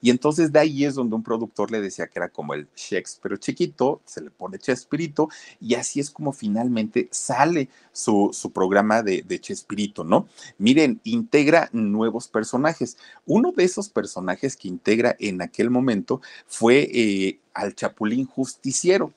[0.02, 3.38] Y entonces de ahí es donde un productor le decía que era como el Shakespeare
[3.38, 5.30] chiquito, se le pone Chespirito,
[5.60, 10.28] y así es como finalmente sale su, su programa de, de Chespirito, ¿no?
[10.58, 12.97] Miren, integra nuevos personajes.
[13.26, 19.14] Uno de esos personajes que integra en aquel momento fue eh, al Chapulín Justiciero.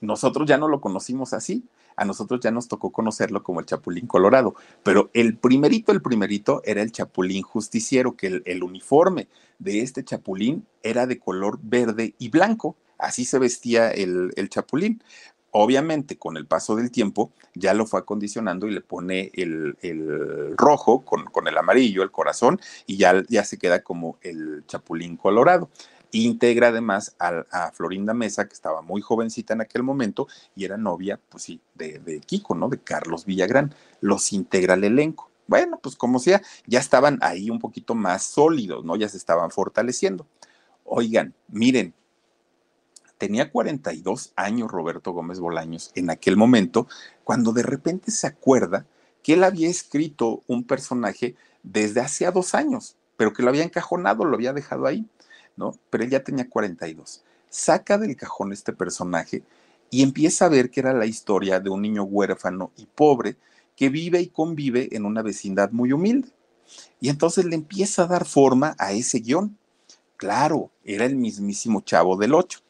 [0.00, 1.64] Nosotros ya no lo conocimos así,
[1.98, 6.62] a nosotros ya nos tocó conocerlo como el Chapulín Colorado, pero el primerito, el primerito
[6.64, 9.28] era el Chapulín Justiciero, que el, uniforme
[9.58, 15.02] de este Chapulín era de color verde y blanco, así se vestía el, Chapulín.
[15.50, 21.04] Obviamente, con el paso del tiempo, ya lo fue acondicionando y le pone el, rojo
[21.04, 25.68] con, con, el amarillo, el corazón, y ya, ya se queda como el chapulín colorado.
[26.10, 31.20] Integra además a, Florinda Mesa, que estaba muy jovencita en aquel momento y era novia,
[31.28, 32.68] pues sí, de, de Kiko, ¿no?
[32.68, 33.74] De Carlos Villagrán.
[34.00, 35.30] Los integra el elenco.
[35.46, 38.96] Bueno, pues como sea, ya estaban ahí un poquito más sólidos, ¿no?
[38.96, 40.26] Ya se estaban fortaleciendo.
[40.84, 41.94] Oigan, miren,
[43.18, 46.86] tenía 42 años Roberto Gómez Bolaños en aquel momento,
[47.24, 48.86] cuando de repente se acuerda
[49.22, 54.24] que él había escrito un personaje desde hacía dos años, pero que lo había encajonado,
[54.24, 55.06] lo había dejado ahí.
[55.90, 57.22] Pero él ya tenía 42.
[57.50, 59.42] Saca del cajón este personaje
[59.90, 63.36] y empieza a ver que era la historia de un niño huérfano y pobre
[63.76, 66.28] que vive y convive en una vecindad muy humilde.
[67.00, 69.56] Y entonces le empieza a dar forma a ese guion.
[70.16, 72.60] Claro, era el mismísimo chavo del 8.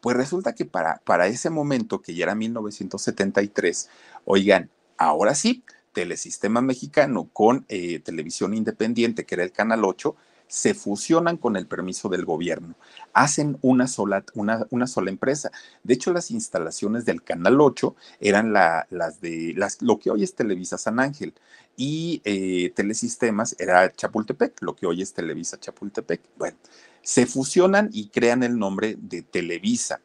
[0.00, 3.88] Pues resulta que para, para ese momento, que ya era 1973,
[4.24, 10.14] oigan, ahora sí, Telesistema Mexicano con eh, Televisión Independiente, que era el Canal 8,
[10.48, 12.74] se fusionan con el permiso del gobierno,
[13.12, 15.50] hacen una sola, una, una sola empresa.
[15.84, 20.34] De hecho, las instalaciones del Canal 8 eran las de las, lo que hoy es
[20.34, 21.34] Televisa San Ángel
[21.76, 26.20] y eh, Telesistemas era Chapultepec, lo que hoy es Televisa Chapultepec.
[26.36, 26.56] Bueno,
[27.02, 30.00] se fusionan y crean el nombre de Televisa.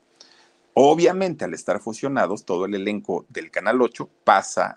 [0.75, 4.75] Obviamente, al estar fusionados, todo el elenco del Canal 8 pasa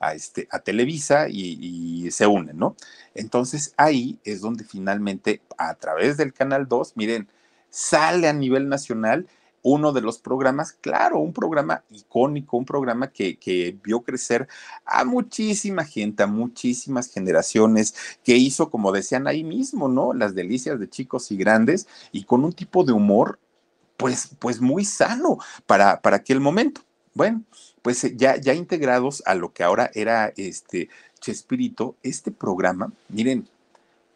[0.00, 2.76] a, este, Televisa y, se unen, ¿no?
[3.14, 7.28] Entonces ahí es donde finalmente, a través del Canal 2, miren,
[7.68, 9.26] sale a nivel nacional
[9.62, 14.46] uno de los programas, claro, un programa icónico, un programa que, que, vio crecer
[14.84, 20.12] a muchísima gente, a muchísimas generaciones, que hizo, como decían ahí mismo, ¿no?
[20.14, 23.40] Las delicias de chicos y grandes, y con un tipo de humor
[23.98, 25.36] pues, pues muy sano
[25.66, 26.80] para, para aquel momento.
[27.12, 27.42] Bueno,
[27.82, 30.88] pues eh, ya, ya integrados a lo que ahora era este
[31.20, 33.48] Chespirito, este programa, miren,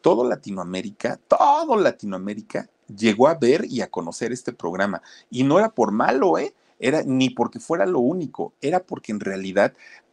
[0.01, 5.03] todo Latinoamérica, todo Latinoamérica llegó a ver y a conocer este programa.
[5.30, 6.55] Y no era por malo, ¿eh?
[6.78, 9.72] Era ni porque fuera lo único, era porque en realidad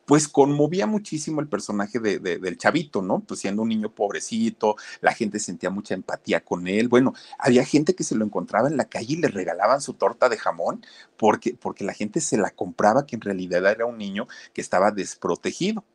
[0.09, 3.19] pues conmovía muchísimo el personaje de, del chavito, ¿no?
[3.19, 6.87] Pues siendo un niño pobrecito, la gente sentía mucha empatía con él.
[6.87, 10.27] Bueno, había gente que se lo encontraba en la calle y le regalaban su torta
[10.27, 10.83] de jamón
[11.15, 14.89] porque, porque la gente se la compraba, que en realidad era un niño que estaba
[14.89, 15.85] desprotegido.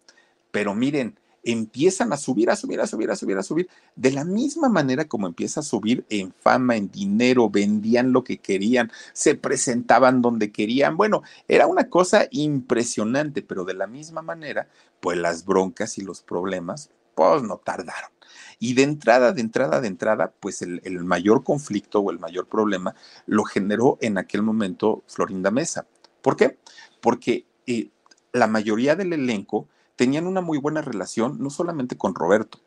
[0.53, 4.25] Pero miren, empiezan a subir, a subir, a subir, a subir, a subir, de la
[4.25, 9.35] misma manera como empieza a subir en fama, en dinero, vendían lo que querían, se
[9.35, 10.97] presentaban donde querían.
[10.97, 14.69] Bueno, era una cosa impresionante, pero de la misma manera,
[15.01, 18.11] pues las broncas y los problemas, pues no tardaron.
[18.59, 22.95] Y de entrada, de entrada, de entrada, pues el, mayor conflicto o el mayor problema
[23.27, 25.87] lo generó en aquel momento Florinda Mesa.
[26.23, 26.59] ¿Por qué?
[27.01, 27.91] Porque eh,
[28.33, 32.59] la mayoría del elenco tenían una muy buena relación, no solamente con Roberto,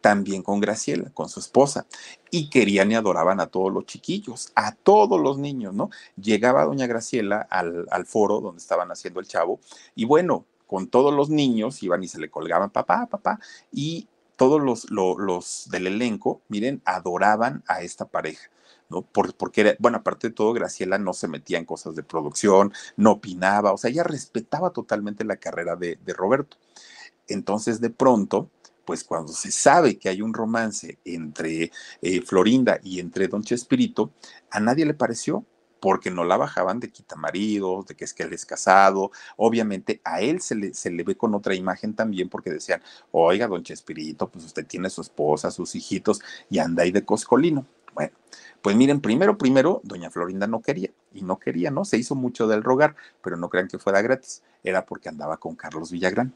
[0.00, 1.86] también con Graciela, con su esposa,
[2.30, 5.90] y querían y adoraban a todos los chiquillos, a todos los niños, ¿no?
[6.16, 9.60] Llegaba doña Graciela al, al foro donde estaban haciendo el chavo,
[9.94, 13.40] y bueno, con todos los niños iban y se le colgaban, papá, papá,
[13.72, 18.48] y todos los, los, los del elenco, miren, adoraban a esta pareja.
[19.12, 23.12] Porque, era, bueno, aparte de todo, Graciela no se metía en cosas de producción, no
[23.12, 26.56] opinaba, o sea, ella respetaba totalmente la carrera de, de Roberto.
[27.28, 28.50] Entonces, de pronto,
[28.84, 31.70] pues cuando se sabe que hay un romance entre
[32.02, 34.12] eh, Florinda y entre Don Chespirito,
[34.50, 35.44] a nadie le pareció,
[35.80, 39.10] porque no la bajaban de quitamaridos, de que es que él es casado.
[39.36, 42.82] Obviamente a él se le, se le ve con otra imagen también porque decían,
[43.12, 46.20] oiga, don Chespirito, pues usted tiene su esposa, sus hijitos
[46.50, 47.66] y anda ahí de coscolino.
[47.94, 48.12] Bueno,
[48.62, 51.84] pues miren, primero, primero, doña Florinda no quería y no quería, ¿no?
[51.84, 55.56] Se hizo mucho del rogar, pero no crean que fuera gratis, era porque andaba con
[55.56, 56.34] Carlos Villagrán.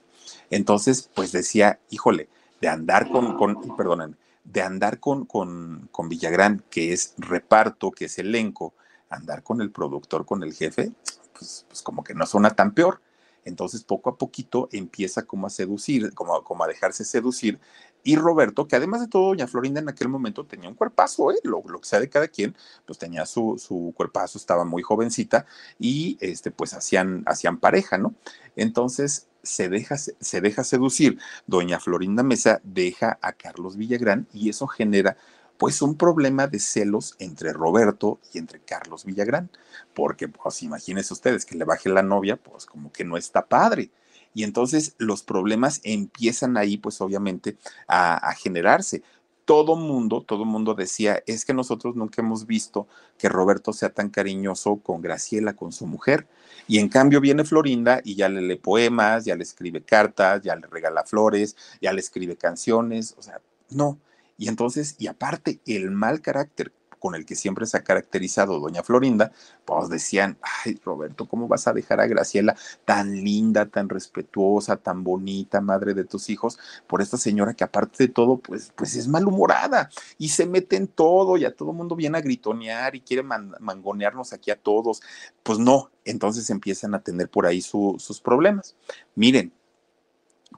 [0.50, 2.28] Entonces, pues decía, híjole,
[2.60, 8.06] de andar con, con perdónenme, de andar con, con, con Villagrán, que es reparto, que
[8.06, 8.74] es elenco,
[9.10, 10.92] andar con el productor, con el jefe,
[11.36, 13.00] pues, pues como que no suena tan peor.
[13.44, 17.58] Entonces, poco a poquito empieza como a seducir, como, como a dejarse seducir.
[18.04, 21.36] Y Roberto, que además de todo, doña Florinda en aquel momento tenía un cuerpazo, ¿eh?
[21.42, 22.54] lo, lo, que sea de cada quien,
[22.86, 25.46] pues tenía su, su cuerpazo, estaba muy jovencita
[25.78, 28.14] y este, pues hacían, hacían pareja, ¿no?
[28.56, 31.18] Entonces, se deja, se deja seducir.
[31.46, 35.16] Doña Florinda Mesa deja a Carlos Villagrán y eso genera
[35.58, 39.50] pues un problema de celos entre Roberto y entre Carlos Villagrán,
[39.94, 43.90] porque pues imagínense ustedes que le baje la novia, pues como que no está padre.
[44.34, 47.56] Y entonces los problemas empiezan ahí, pues obviamente,
[47.86, 49.02] a, generarse
[49.44, 54.08] todo mundo, todo mundo decía, es que nosotros nunca hemos visto que Roberto sea tan
[54.08, 56.26] cariñoso con Graciela, con su mujer.
[56.66, 60.56] Y en cambio viene Florinda y ya le lee poemas, ya le escribe cartas, ya
[60.56, 63.98] le regala flores, ya le escribe canciones, o sea, no.
[64.38, 66.72] Y entonces, y aparte, el mal carácter
[67.04, 69.30] con el que siempre se ha caracterizado doña Florinda,
[69.66, 75.04] pues decían, ay Roberto, ¿cómo vas a dejar a Graciela tan linda, tan respetuosa, tan
[75.04, 79.06] bonita, madre de tus hijos, por esta señora que aparte de todo, pues, pues es
[79.06, 83.22] malhumorada y se mete en todo y a todo mundo viene a gritonear y quiere
[83.22, 85.02] man mangonearnos aquí a todos?
[85.42, 88.76] Pues no, entonces empiezan a tener por ahí su, sus problemas.
[89.14, 89.52] Miren,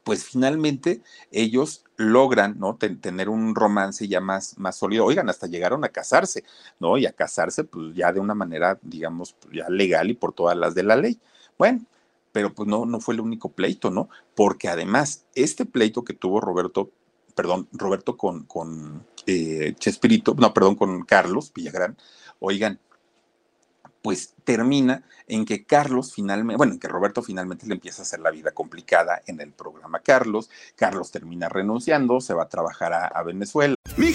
[0.06, 1.02] pues finalmente
[1.32, 2.76] ellos logran, ¿no?
[2.76, 5.04] Ten, tener un romance ya más, más sólido.
[5.04, 6.44] Oigan, hasta llegaron a casarse,
[6.78, 6.96] ¿no?
[6.96, 10.76] Y a casarse, pues ya de una manera, digamos, ya legal y por todas las
[10.76, 11.18] de la ley.
[11.58, 11.84] Bueno,
[12.30, 14.08] pero pues no, no fue el único pleito, ¿no?
[14.36, 16.92] Porque además, este pleito que tuvo Roberto,
[17.34, 21.96] perdón, Roberto con, con eh, Chespirito, no, perdón, con Carlos Villagrán,
[22.38, 22.78] oigan,
[24.06, 28.20] pues termina en que Carlos finalmente, bueno, en que Roberto finalmente le empieza a hacer
[28.20, 30.48] la vida complicada en el programa Carlos.
[30.76, 33.74] Carlos termina renunciando, se va a trabajar a, a Venezuela.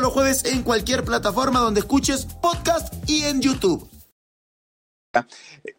[0.00, 3.88] los jueves en cualquier plataforma donde escuches podcast y en YouTube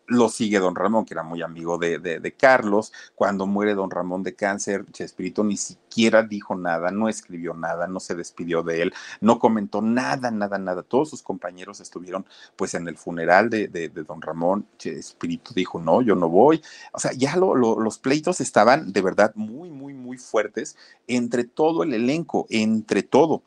[0.08, 2.94] lo sigue don Ramón, que era muy amigo de, de, Carlos.
[3.16, 8.00] Cuando muere don Ramón de cáncer, Chespirito ni siquiera dijo nada, no escribió nada, no
[8.00, 10.84] se despidió de él, no comentó nada, nada, nada.
[10.84, 14.66] Todos sus compañeros estuvieron pues en el funeral de, de don Ramón.
[14.78, 16.62] Chespirito dijo, no, yo no voy.
[16.94, 21.84] O sea, ya lo, los pleitos estaban de verdad muy, muy, muy fuertes entre todo
[21.84, 23.44] el elenco, entre todo.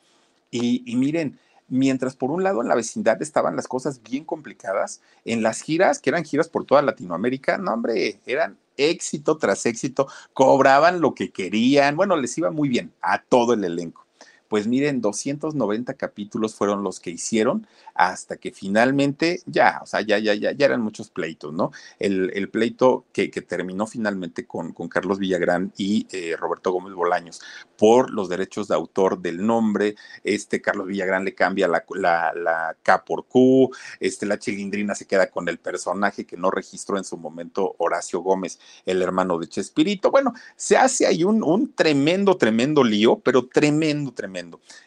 [0.50, 1.38] Y, y miren,
[1.68, 6.00] mientras por un lado en la vecindad estaban las cosas bien complicadas, en las giras,
[6.00, 11.30] que eran giras por toda Latinoamérica, no hombre, eran éxito tras éxito, cobraban lo que
[11.30, 14.06] querían, bueno, les iba muy bien a todo el elenco.
[14.50, 20.18] Pues miren, 290 capítulos fueron los que hicieron hasta que finalmente ya, o sea, ya,
[20.18, 21.70] ya, ya, ya eran muchos pleitos, ¿no?
[22.00, 27.40] El, pleito que, terminó finalmente con, Carlos Villagrán y eh, Roberto Gómez Bolaños
[27.76, 29.94] por los derechos de autor del nombre,
[30.24, 33.70] este Carlos Villagrán le cambia la, K por Q,
[34.00, 38.18] este, la chilindrina se queda con el personaje que no registró en su momento Horacio
[38.18, 40.10] Gómez, el hermano de Chespirito.
[40.10, 44.39] Bueno, se hace ahí un tremendo, tremendo lío, pero tremendo, tremendo.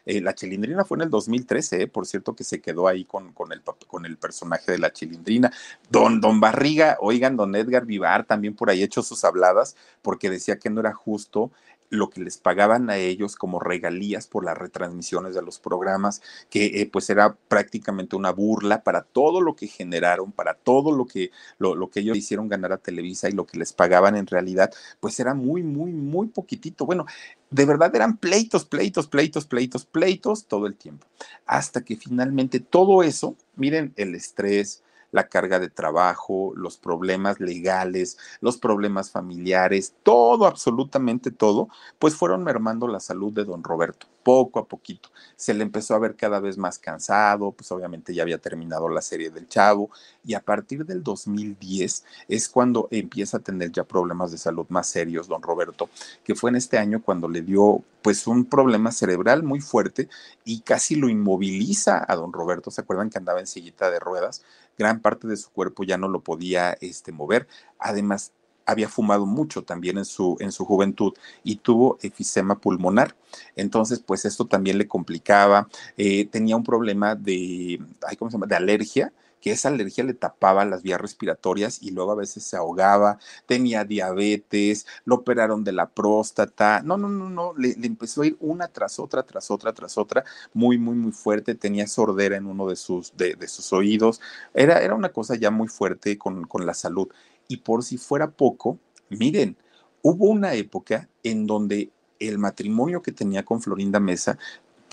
[0.05, 3.33] Eh, la chilindrina fue en el 2013, eh, por cierto, que se quedó ahí con,
[3.33, 5.51] con, el, con el personaje de la chilindrina.
[5.89, 10.57] Don, don Barriga, oigan, don Edgar Vivar también por ahí hecho sus habladas, porque decía
[10.57, 11.51] que no era justo
[11.93, 16.81] lo que les pagaban a ellos como regalías por las retransmisiones de los programas, que
[16.81, 21.31] eh, pues era prácticamente una burla para todo lo que generaron, para todo lo que,
[21.59, 24.73] lo, lo, que ellos hicieron ganar a Televisa y lo que les pagaban en realidad,
[24.99, 26.85] pues era muy, muy, muy poquitito.
[26.85, 27.05] Bueno,
[27.49, 31.05] de verdad eran pleitos, pleitos, pleitos, pleitos, pleitos todo el tiempo.
[31.45, 34.83] Hasta que finalmente todo eso, miren el estrés,
[35.14, 42.43] la carga de trabajo, los problemas legales, los problemas familiares, todo, absolutamente todo, pues fueron
[42.43, 45.09] mermando la salud de don Roberto, poco a poquito.
[45.36, 49.01] Se le empezó a ver cada vez más cansado, pues obviamente ya había terminado la
[49.01, 49.89] serie del Chavo,
[50.26, 54.88] y a partir del 2010 es cuando empieza a tener ya problemas de salud más
[54.88, 55.89] serios, don Roberto,
[56.24, 60.09] que fue en este año cuando le dio pues un problema cerebral muy fuerte
[60.43, 62.69] y casi lo inmoviliza a don Roberto.
[62.69, 64.43] ¿Se acuerdan que andaba en sillita de ruedas?
[64.78, 67.47] gran parte de su cuerpo ya no lo podía este, mover.
[67.80, 68.32] Además,
[68.66, 73.16] había fumado mucho también en su, en su juventud y tuvo efisema pulmonar.
[73.55, 75.68] Entonces, pues esto también le complicaba.
[75.97, 77.80] Eh, tenía un problema de,
[78.18, 78.47] ¿cómo se llama?
[78.47, 82.55] De alergia que esa alergia le tapaba las vías respiratorias y luego a veces se
[82.55, 88.28] ahogaba, tenía diabetes, lo operaron de la próstata, no, no, no, no, le, empezó a
[88.28, 92.45] ir una tras otra, tras otra, tras otra, muy, muy, muy fuerte, tenía sordera en
[92.45, 94.22] uno de sus, de, sus oídos,
[94.53, 97.09] era, era una cosa ya muy fuerte con, con la salud.
[97.47, 98.79] Y por si fuera poco,
[99.09, 99.57] miren,
[100.01, 104.37] hubo una época en donde el matrimonio que tenía con Florinda Mesa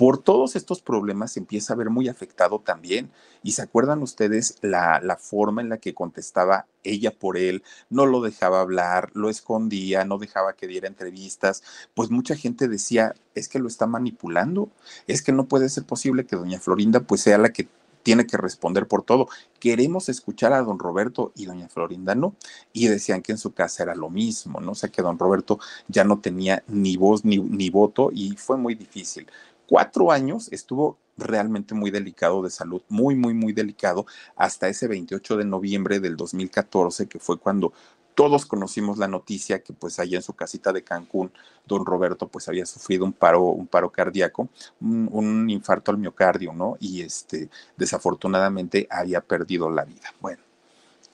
[0.01, 3.11] por todos estos problemas empieza a ver muy afectado también.
[3.43, 8.07] Y se acuerdan ustedes la, la, forma en la que contestaba ella por él, no
[8.07, 11.63] lo dejaba hablar, lo escondía, no dejaba que diera entrevistas.
[11.93, 14.71] Pues mucha gente decía, es que lo está manipulando,
[15.07, 17.69] es que no puede ser posible que doña Florinda pues sea la que
[18.03, 19.29] tiene que responder por todo.
[19.59, 22.35] Queremos escuchar a don Roberto y doña Florinda no.
[22.73, 24.73] Y decían que en su casa era lo mismo, ¿no?
[24.73, 28.57] O sea que don Roberto ya no tenía ni voz ni, ni voto y fue
[28.57, 29.27] muy difícil
[29.71, 35.37] cuatro años estuvo realmente muy delicado de salud, muy, muy, muy delicado, hasta ese 28
[35.37, 37.73] de noviembre del 2014, que fue cuando
[38.21, 41.33] todos conocimos la noticia que pues allá en su casita de Cancún,
[41.67, 44.51] don Roberto pues había sufrido un paro, un paro cardíaco,
[44.83, 46.77] un, infarto al miocardio, ¿no?
[46.81, 47.49] Y este,
[47.79, 50.13] desafortunadamente había perdido la vida.
[50.21, 50.43] Bueno,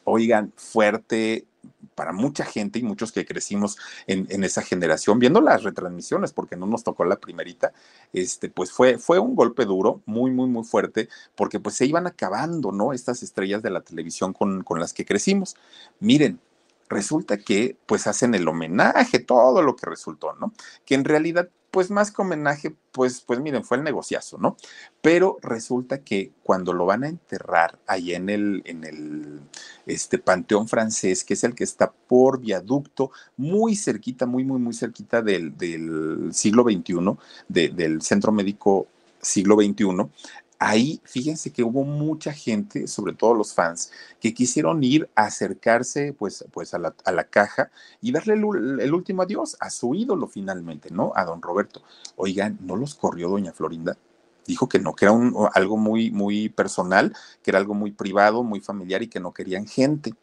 [0.03, 1.47] oigan, fuerte,
[1.95, 3.77] para mucha gente y muchos que crecimos
[4.09, 7.73] en, esa generación, viendo las retransmisiones, porque no nos tocó la primerita,
[8.13, 12.09] este, pues fue, fue un golpe duro, muy, muy, muy fuerte, porque pues se iban
[12.09, 12.93] acabando, ¿no?
[12.93, 15.55] Estas estrellas de la televisión con, con las que crecimos.
[16.01, 16.41] Miren,
[16.89, 20.53] resulta que pues hacen el homenaje, todo lo que resultó, ¿no?
[20.85, 24.57] Que en realidad pues más que homenaje, pues, pues miren, fue el negociazo, ¿no?
[25.03, 29.41] Pero resulta que cuando lo van a enterrar ahí en el, en el
[29.85, 34.73] este, Panteón francés, que es el que está por viaducto, muy cerquita, muy, muy, muy
[34.73, 36.95] cerquita del, del siglo XXI,
[37.49, 38.87] del Centro Médico
[39.21, 40.09] siglo XXI,
[40.59, 43.91] ahí fíjense que hubo mucha gente, sobre todo los fans,
[44.21, 48.95] que quisieron ir a acercarse pues, pues a, la, a la caja y darle el,
[48.95, 51.13] último adiós a su ídolo finalmente, ¿no?
[51.15, 51.83] A don Roberto.
[52.17, 53.97] Oigan, ¿no los corrió doña Florinda?
[54.47, 58.43] Dijo que no, que era un, algo muy, muy personal, que era algo muy privado,
[58.43, 60.15] muy familiar y que no querían gente.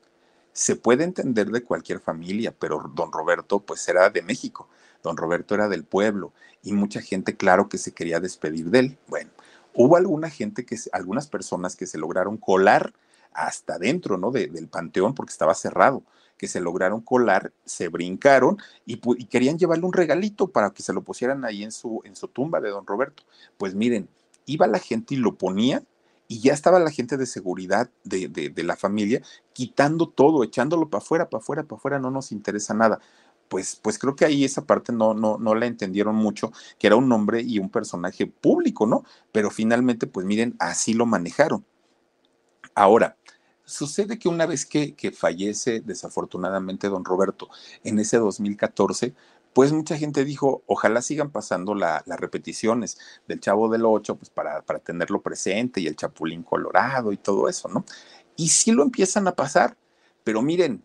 [0.53, 4.69] Se puede entender de cualquier familia, pero don Roberto pues era de México,
[5.01, 6.31] don Roberto era del pueblo
[6.61, 8.97] y mucha gente claro que se quería despedir de él.
[9.07, 9.31] Bueno,
[9.73, 12.93] hubo alguna gente que, algunas personas que se lograron colar
[13.33, 14.31] hasta dentro, ¿no?
[14.31, 16.03] del panteón porque estaba cerrado,
[16.37, 20.93] que se lograron colar, se brincaron y, y, querían llevarle un regalito para que se
[20.93, 23.23] lo pusieran ahí en su, en su tumba de don Roberto.
[23.57, 24.07] Pues miren,
[24.45, 25.83] iba la gente y lo ponía
[26.27, 29.21] y ya estaba la gente de seguridad de, de, de la familia
[29.53, 32.99] quitando todo, echándolo para afuera, para afuera, para afuera, no nos interesa nada
[33.47, 36.95] pues, pues creo que ahí esa parte no, no, no la entendieron mucho, que era
[36.95, 39.03] un hombre y un personaje público, ¿no?
[39.31, 41.65] Pero finalmente, pues miren, así lo manejaron.
[42.75, 43.17] Ahora,
[43.65, 47.49] sucede que una vez que, que fallece desafortunadamente don Roberto
[47.83, 49.13] en ese 2014,
[49.53, 54.29] pues mucha gente dijo, ojalá sigan pasando la, las repeticiones del Chavo del Ocho, pues
[54.29, 57.85] para, para tenerlo presente y el Chapulín Colorado y todo eso, ¿no?
[58.35, 59.77] Y sí lo empiezan a pasar,
[60.23, 60.83] pero miren,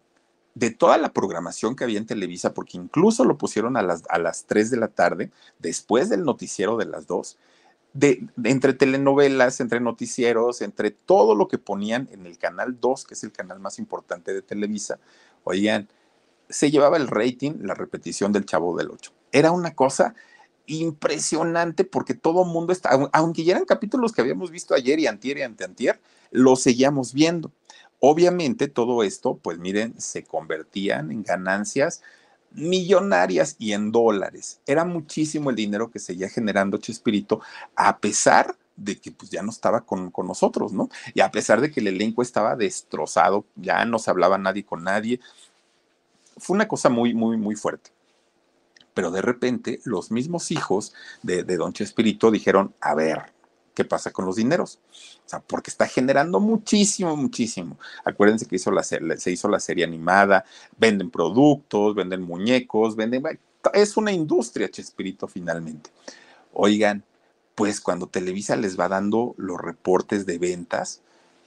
[0.54, 4.18] de toda la programación que había en Televisa, porque incluso lo pusieron a las, a
[4.18, 7.38] las 3 de la tarde, después del noticiero de las 2,
[7.92, 13.14] de, entre telenovelas, entre noticieros, entre todo lo que ponían en el canal 2, que
[13.14, 14.98] es el canal más importante de Televisa,
[15.44, 15.88] oigan,
[16.48, 19.12] se llevaba el rating, la repetición del Chavo del 8.
[19.32, 20.14] Era una cosa
[20.66, 25.06] impresionante porque todo el mundo está, aunque ya eran capítulos que habíamos visto ayer y
[25.06, 27.50] antier y anteantier, lo seguíamos viendo.
[28.00, 32.02] Obviamente todo esto, pues miren, se convertían en ganancias
[32.52, 34.60] millonarias y en dólares.
[34.66, 37.40] Era muchísimo el dinero que seguía generando Chespirito,
[37.76, 40.88] a pesar de que pues ya no estaba con, con, nosotros, ¿no?
[41.12, 44.84] Y a pesar de que el elenco estaba destrozado, ya no se hablaba nadie con
[44.84, 45.20] nadie,
[46.36, 47.90] fue una cosa muy, muy, muy fuerte.
[48.94, 53.32] Pero de repente los mismos hijos de, de Don Chespirito dijeron, a ver,
[53.78, 54.80] ¿qué pasa con los dineros?
[55.24, 57.78] O sea, porque está generando muchísimo, muchísimo.
[58.04, 60.44] Acuérdense que hizo la, se hizo la serie animada,
[60.76, 63.22] venden productos, venden muñecos, venden...
[63.72, 65.90] Es una industria, Chespirito, finalmente.
[66.52, 67.04] Oigan,
[67.54, 71.00] pues cuando Televisa les va dando los reportes de ventas,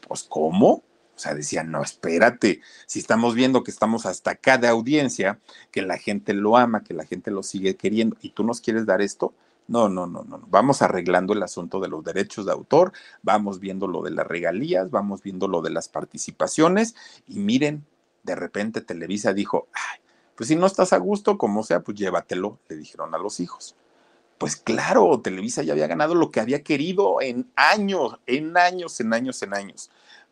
[0.07, 0.83] pues ¿cómo?
[1.13, 5.37] O sea, decían, no, espérate, si estamos viendo que estamos hasta acá de audiencia,
[5.69, 8.85] que la gente lo ama, que la gente lo sigue queriendo, y tú nos quieres
[8.85, 9.33] dar esto,
[9.71, 10.43] no, no, no, no.
[10.49, 12.91] Vamos arreglando el asunto de los derechos de autor,
[13.23, 16.93] vamos viendo lo de las regalías, vamos viendo lo de las participaciones
[17.25, 17.85] y miren,
[18.23, 20.01] de repente Televisa dijo, ay,
[20.35, 23.77] pues si no estás a gusto, como sea, pues llévatelo, le dijeron a los hijos.
[24.37, 29.13] Pues claro, Televisa ya había ganado lo que había querido en años, en años, en
[29.13, 29.89] años, en años.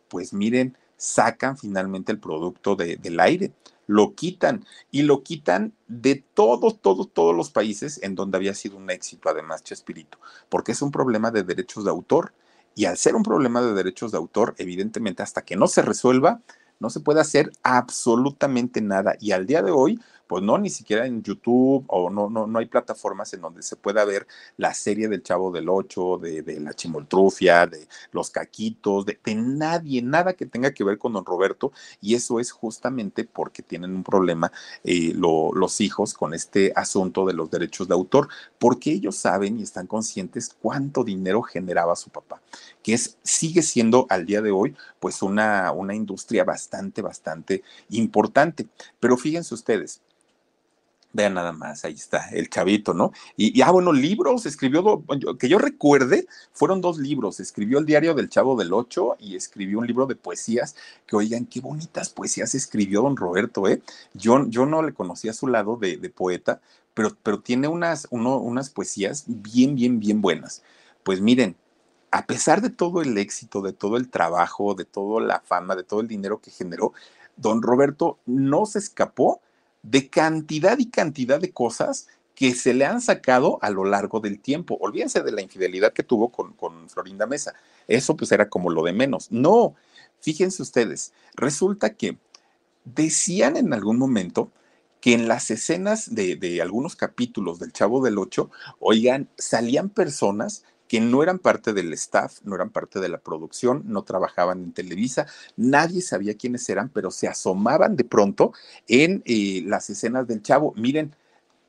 [0.08, 3.52] Pues miren, sacan finalmente el producto de, del aire
[3.90, 8.76] lo quitan y lo quitan de todos, todos, todos los países en donde había sido
[8.76, 10.18] un éxito, además, Chespirito,
[10.48, 12.32] porque es un problema de derechos de autor.
[12.76, 16.40] Y al ser un problema de derechos de autor, evidentemente, hasta que no se resuelva,
[16.78, 19.16] no se puede hacer absolutamente nada.
[19.18, 20.00] Y al día de hoy,
[20.30, 23.74] pues no, ni siquiera en YouTube o no, no, no hay plataformas en donde se
[23.74, 24.28] pueda ver
[24.58, 30.02] la serie del Chavo del Ocho, de, de la Chimoltrufia, de los Caquitos, de, nadie,
[30.02, 31.72] nada que tenga que ver con don Roberto.
[32.00, 34.52] Y eso es justamente porque tienen un problema
[34.84, 38.28] eh, lo, los hijos con este asunto de los derechos de autor,
[38.60, 42.40] porque ellos saben y están conscientes cuánto dinero generaba su papá,
[42.84, 48.68] que es, sigue siendo al día de hoy, pues una, una industria bastante, bastante importante.
[49.00, 50.00] Pero fíjense ustedes,
[51.12, 53.10] Vean nada más, ahí está, el chavito, ¿no?
[53.36, 55.04] Y, ah, bueno, libros, escribió,
[55.38, 57.40] que yo recuerde, fueron dos libros.
[57.40, 61.46] Escribió el diario del Chavo del Ocho y escribió un libro de poesías, que oigan,
[61.46, 63.82] qué bonitas poesías escribió don Roberto, ¿eh?
[64.14, 66.60] Yo, yo no le conocía a su lado de, poeta,
[66.94, 70.62] pero, pero tiene unas, unas poesías bien, bien, bien buenas.
[71.02, 71.56] Pues miren,
[72.12, 75.82] a pesar de todo el éxito, de todo el trabajo, de toda la fama, de
[75.82, 76.92] todo el dinero que generó,
[77.36, 79.40] don Roberto no se escapó
[79.82, 84.40] de cantidad y cantidad de cosas que se le han sacado a lo largo del
[84.40, 84.78] tiempo.
[84.80, 87.54] Olvídense de la infidelidad que tuvo con, con, Florinda Mesa.
[87.86, 89.30] Eso pues era como lo de menos.
[89.30, 89.74] No,
[90.20, 92.16] fíjense ustedes, resulta que
[92.84, 94.50] decían en algún momento
[95.00, 100.64] que en las escenas de, de algunos capítulos del Chavo del Ocho, oigan, salían personas
[100.90, 104.72] que no eran parte del staff, no eran parte de la producción, no trabajaban en
[104.72, 108.52] Televisa, nadie sabía quiénes eran, pero se asomaban de pronto
[108.88, 110.74] en eh, las escenas del chavo.
[110.76, 111.14] Miren,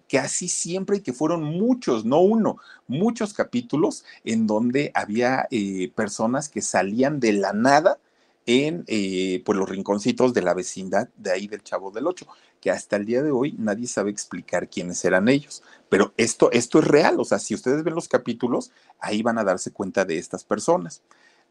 [0.07, 2.57] que así siempre y que fueron muchos, no uno,
[2.88, 7.99] muchos capítulos en donde había eh, personas que salían de la nada
[8.45, 12.27] en eh, pues los rinconcitos de la vecindad de ahí del Chavo del Ocho,
[12.59, 15.63] que hasta el día de hoy nadie sabe explicar quiénes eran ellos.
[15.89, 19.43] Pero esto, esto es real, o sea, si ustedes ven los capítulos, ahí van a
[19.43, 21.01] darse cuenta de estas personas.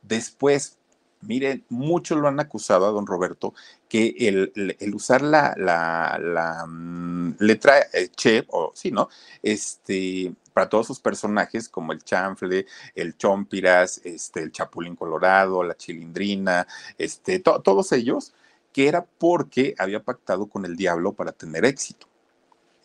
[0.03, 0.79] Después,
[1.23, 3.55] miren, muchos lo han acusado a don Roberto
[3.89, 9.09] que el, usar la, la, um, letra eh, Che, o sí, ¿no?
[9.43, 15.77] Este, para todos sus personajes, como el chanfle, el chompiras, este, el chapulín colorado, la
[15.77, 16.67] chilindrina,
[16.99, 18.33] este, to todos ellos,
[18.73, 22.10] que era porque había pactado con el diablo para tener éxito.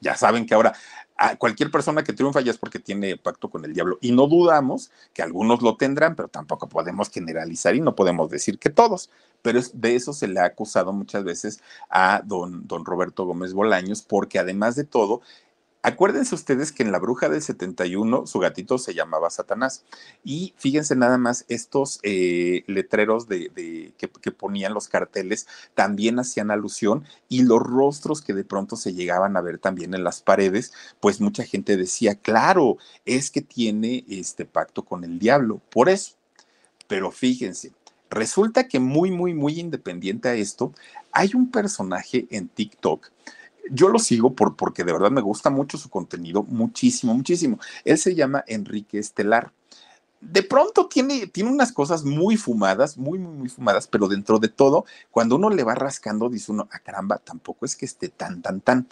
[0.05, 0.75] Ya saben que ahora
[1.17, 3.97] a cualquier persona que triunfa ya es porque tiene pacto con el diablo.
[4.01, 8.59] Y no dudamos que algunos lo tendrán, pero tampoco podemos generalizar y no podemos decir
[8.59, 9.09] que todos.
[9.41, 14.03] Pero de eso se le ha acusado muchas veces a don, don Roberto Gómez Bolaños,
[14.03, 15.21] porque además de todo,
[15.85, 19.85] Acuérdense ustedes que en La Bruja del 71 su gatito se llamaba Satanás.
[20.23, 26.49] Y fíjense nada más, estos eh, letreros de, que, que, ponían los carteles también hacían
[26.49, 30.73] alusión y los rostros que de pronto se llegaban a ver también en las paredes,
[30.99, 36.13] pues mucha gente decía, claro, es que tiene este pacto con el diablo, por eso.
[36.87, 37.73] Pero fíjense,
[38.09, 40.73] resulta que muy, muy, muy independiente a esto,
[41.11, 43.11] hay un personaje en TikTok
[43.69, 47.59] yo lo sigo por, porque de verdad me gusta mucho su contenido, muchísimo, muchísimo.
[47.83, 49.51] Él se llama Enrique Estelar.
[50.21, 54.47] De pronto tiene, tiene unas cosas muy fumadas, muy, muy, muy fumadas, pero dentro de
[54.47, 58.41] todo, cuando uno le va rascando, dice uno, ah, caramba, tampoco es que esté tan,
[58.41, 58.87] tan, tan.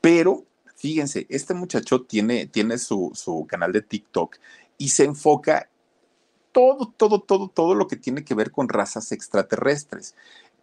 [0.00, 0.44] Pero
[0.74, 4.36] fíjense, este muchacho tiene, tiene su, su canal de TikTok
[4.76, 5.70] y se enfoca
[6.52, 10.14] todo, todo, todo, todo lo que tiene que ver con razas extraterrestres,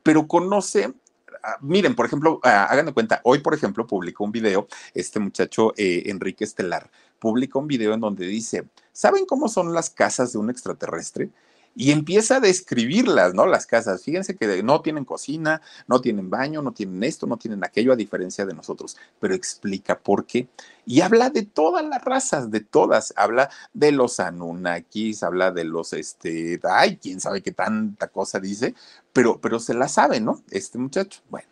[0.04, 0.94] pero conoce
[1.62, 6.04] miren, por ejemplo, hagan de cuenta, hoy, por ejemplo, publicó un video, este muchacho eh,
[6.06, 6.90] Enrique Estelar,
[7.20, 11.30] publica un video en donde dice, ¿saben cómo son las casas de un extraterrestre?
[11.76, 13.46] y empieza a describirlas, ¿no?
[13.46, 14.04] Las casas.
[14.04, 17.96] Fíjense que no tienen cocina, no tienen baño, no tienen esto, no tienen aquello, a
[17.96, 20.48] diferencia de nosotros, pero explica por qué.
[20.86, 23.14] Y habla de todas las razas, de todas.
[23.16, 28.76] Habla de los Anunnakis, habla de los, este, ay, quién sabe qué tanta cosa dice,
[29.14, 30.42] pero, pero se la sabe, ¿no?
[30.52, 31.22] Este muchacho.
[31.30, 31.48] Bueno.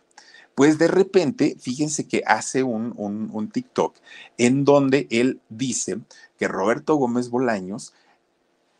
[0.54, 3.96] Pues de repente, fíjense que hace un, un, un TikTok
[4.36, 6.00] en donde él dice
[6.38, 7.94] que Roberto Gómez Bolaños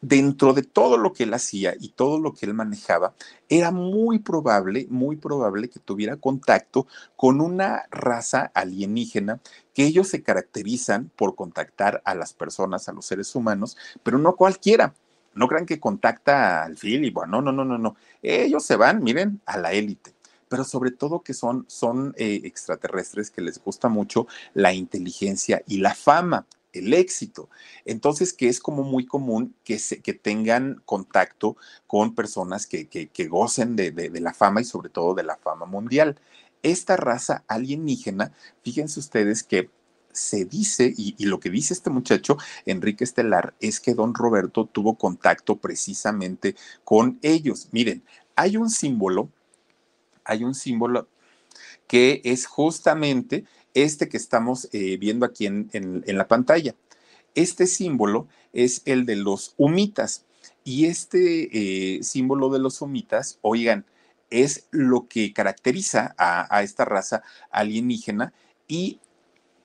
[0.00, 3.14] dentro de todo lo que él hacía y todo lo que él manejaba,
[3.48, 9.40] era muy probable, muy probable que tuviera contacto con una raza alienígena
[9.74, 14.36] que ellos se caracterizan por contactar a las personas, a los seres humanos, pero no
[14.36, 14.94] cualquiera.
[15.34, 17.96] No crean que contacta al Philip, no, no, no, no, no.
[18.22, 20.14] Ellos se van, miren, a la élite
[20.50, 25.78] pero sobre todo que son, son eh, extraterrestres que les gusta mucho la inteligencia y
[25.78, 27.48] la fama el éxito.
[27.84, 31.56] Entonces, que es como muy común que, se, que tengan contacto
[31.86, 35.66] con personas que, que, gocen de, de, la fama y sobre todo de la fama
[35.66, 36.18] mundial.
[36.62, 39.70] Esta raza alienígena, fíjense ustedes que
[40.12, 42.36] se dice, y, lo que dice este muchacho,
[42.66, 47.68] Enrique Estelar, es que don Roberto tuvo contacto precisamente con ellos.
[47.72, 48.02] Miren,
[48.36, 49.30] hay un símbolo,
[50.24, 51.08] hay un símbolo
[51.86, 53.44] que es justamente
[53.74, 56.74] este que estamos eh, viendo aquí en, la pantalla.
[57.34, 60.24] Este símbolo es el de los humitas
[60.64, 63.84] y este eh, símbolo de los humitas, oigan,
[64.30, 68.32] es lo que caracteriza a, esta raza alienígena
[68.68, 69.00] y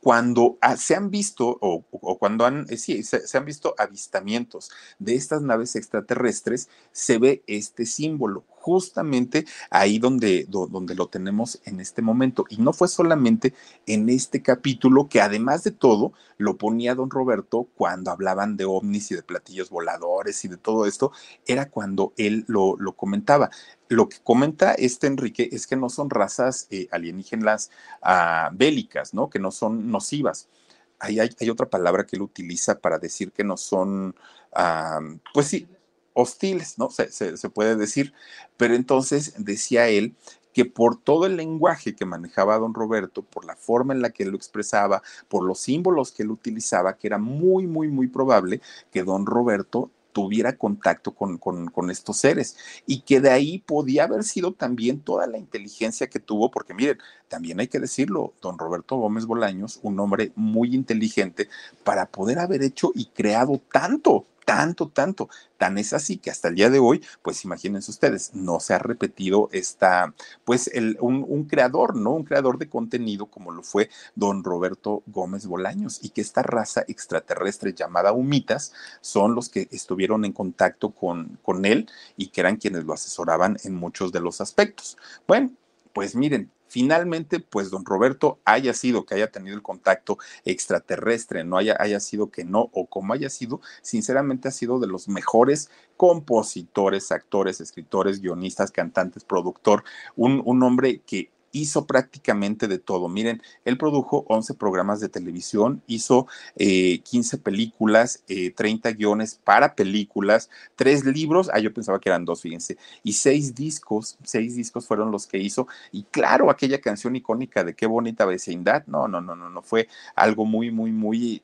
[0.05, 1.81] cuando se han visto o,
[2.19, 7.87] cuando han, eh, sí, se, han visto avistamientos de estas naves extraterrestres, se ve este
[7.87, 12.45] símbolo justamente ahí donde, donde lo tenemos en este momento.
[12.49, 13.53] Y no fue solamente
[13.85, 19.11] en este capítulo que además de todo lo ponía don Roberto cuando hablaban de ovnis
[19.11, 21.11] y de platillos voladores y de todo esto,
[21.45, 23.51] era cuando él lo, lo comentaba.
[23.87, 27.69] Lo que comenta este Enrique es que no son razas eh, alienígenas
[28.01, 29.29] ah, bélicas, ¿no?
[29.29, 30.49] Que no son nocivas.
[30.97, 34.15] Hay, hay, otra palabra que él utiliza para decir que no son,
[34.53, 35.01] ah,
[35.35, 35.67] pues sí,
[36.15, 36.89] hostiles, ¿no?
[36.89, 38.13] Se, se, puede decir.
[38.57, 40.15] Pero entonces decía él
[40.53, 44.25] que por todo el lenguaje que manejaba don Roberto, por la forma en la que
[44.25, 48.61] lo expresaba, por los símbolos que él utilizaba, que era muy, muy, muy probable
[48.91, 52.55] que don Roberto tuviera contacto con, con, con, estos seres
[52.87, 56.99] y que de ahí podía haber sido también toda la inteligencia que tuvo, porque miren,
[57.27, 61.49] también hay que decirlo, don Roberto Gómez Bolaños, un hombre muy inteligente
[61.83, 65.29] para poder haber hecho y creado tanto, tanto, tanto.
[65.57, 68.79] Tan es así que hasta el día de hoy, pues imagínense ustedes, no se ha
[68.79, 70.13] repetido esta,
[70.45, 72.11] pues el, un, creador, ¿no?
[72.11, 76.83] Un creador de contenido como lo fue don Roberto Gómez Bolaños y que esta raza
[76.87, 82.57] extraterrestre llamada humitas son los que estuvieron en contacto con, con él y que eran
[82.57, 84.97] quienes lo asesoraban en muchos de los aspectos.
[85.27, 85.51] Bueno,
[85.93, 91.57] pues miren, finalmente, pues don Roberto haya sido que haya tenido el contacto extraterrestre, no
[91.57, 95.69] haya, haya sido que no, o como haya sido, sinceramente ha sido de los mejores
[95.97, 99.83] compositores, actores, escritores, guionistas, cantantes, productor,
[100.15, 103.07] un, un hombre que hizo prácticamente de todo.
[103.07, 106.27] Miren, él produjo 11 programas de televisión, hizo
[106.57, 112.25] 15 eh, películas, 30 eh, guiones para películas, tres libros, ah, yo pensaba que eran
[112.25, 115.67] dos, fíjense, y seis discos, seis discos fueron los que hizo.
[115.93, 119.87] Y claro, aquella canción icónica de qué bonita vecindad, no, no, no, no, no, fue
[120.15, 121.41] algo muy, muy, muy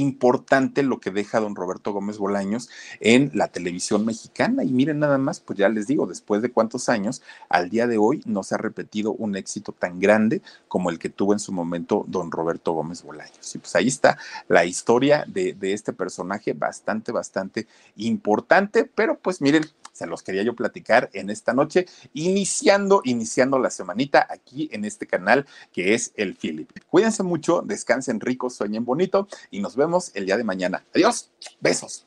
[0.00, 2.68] importante lo que deja don Roberto Gómez Bolaños
[3.00, 4.64] en la televisión mexicana.
[4.64, 7.98] Y miren nada más, pues ya les digo, después de cuántos años, al día de
[7.98, 11.52] hoy no se ha repetido un éxito tan grande como el que tuvo en su
[11.52, 13.54] momento don Roberto Gómez Bolaños.
[13.54, 14.18] Y pues ahí está
[14.48, 17.66] la historia de, de este personaje bastante, bastante
[17.96, 19.64] importante, pero pues miren,
[19.96, 25.06] se los quería yo platicar en esta noche, iniciando, iniciando la semanita aquí en este
[25.06, 26.70] canal que es el Philip.
[26.88, 30.84] Cuídense mucho, descansen rico, sueñen bonito y nos vemos el día de mañana.
[30.94, 31.30] Adiós,
[31.60, 32.06] besos.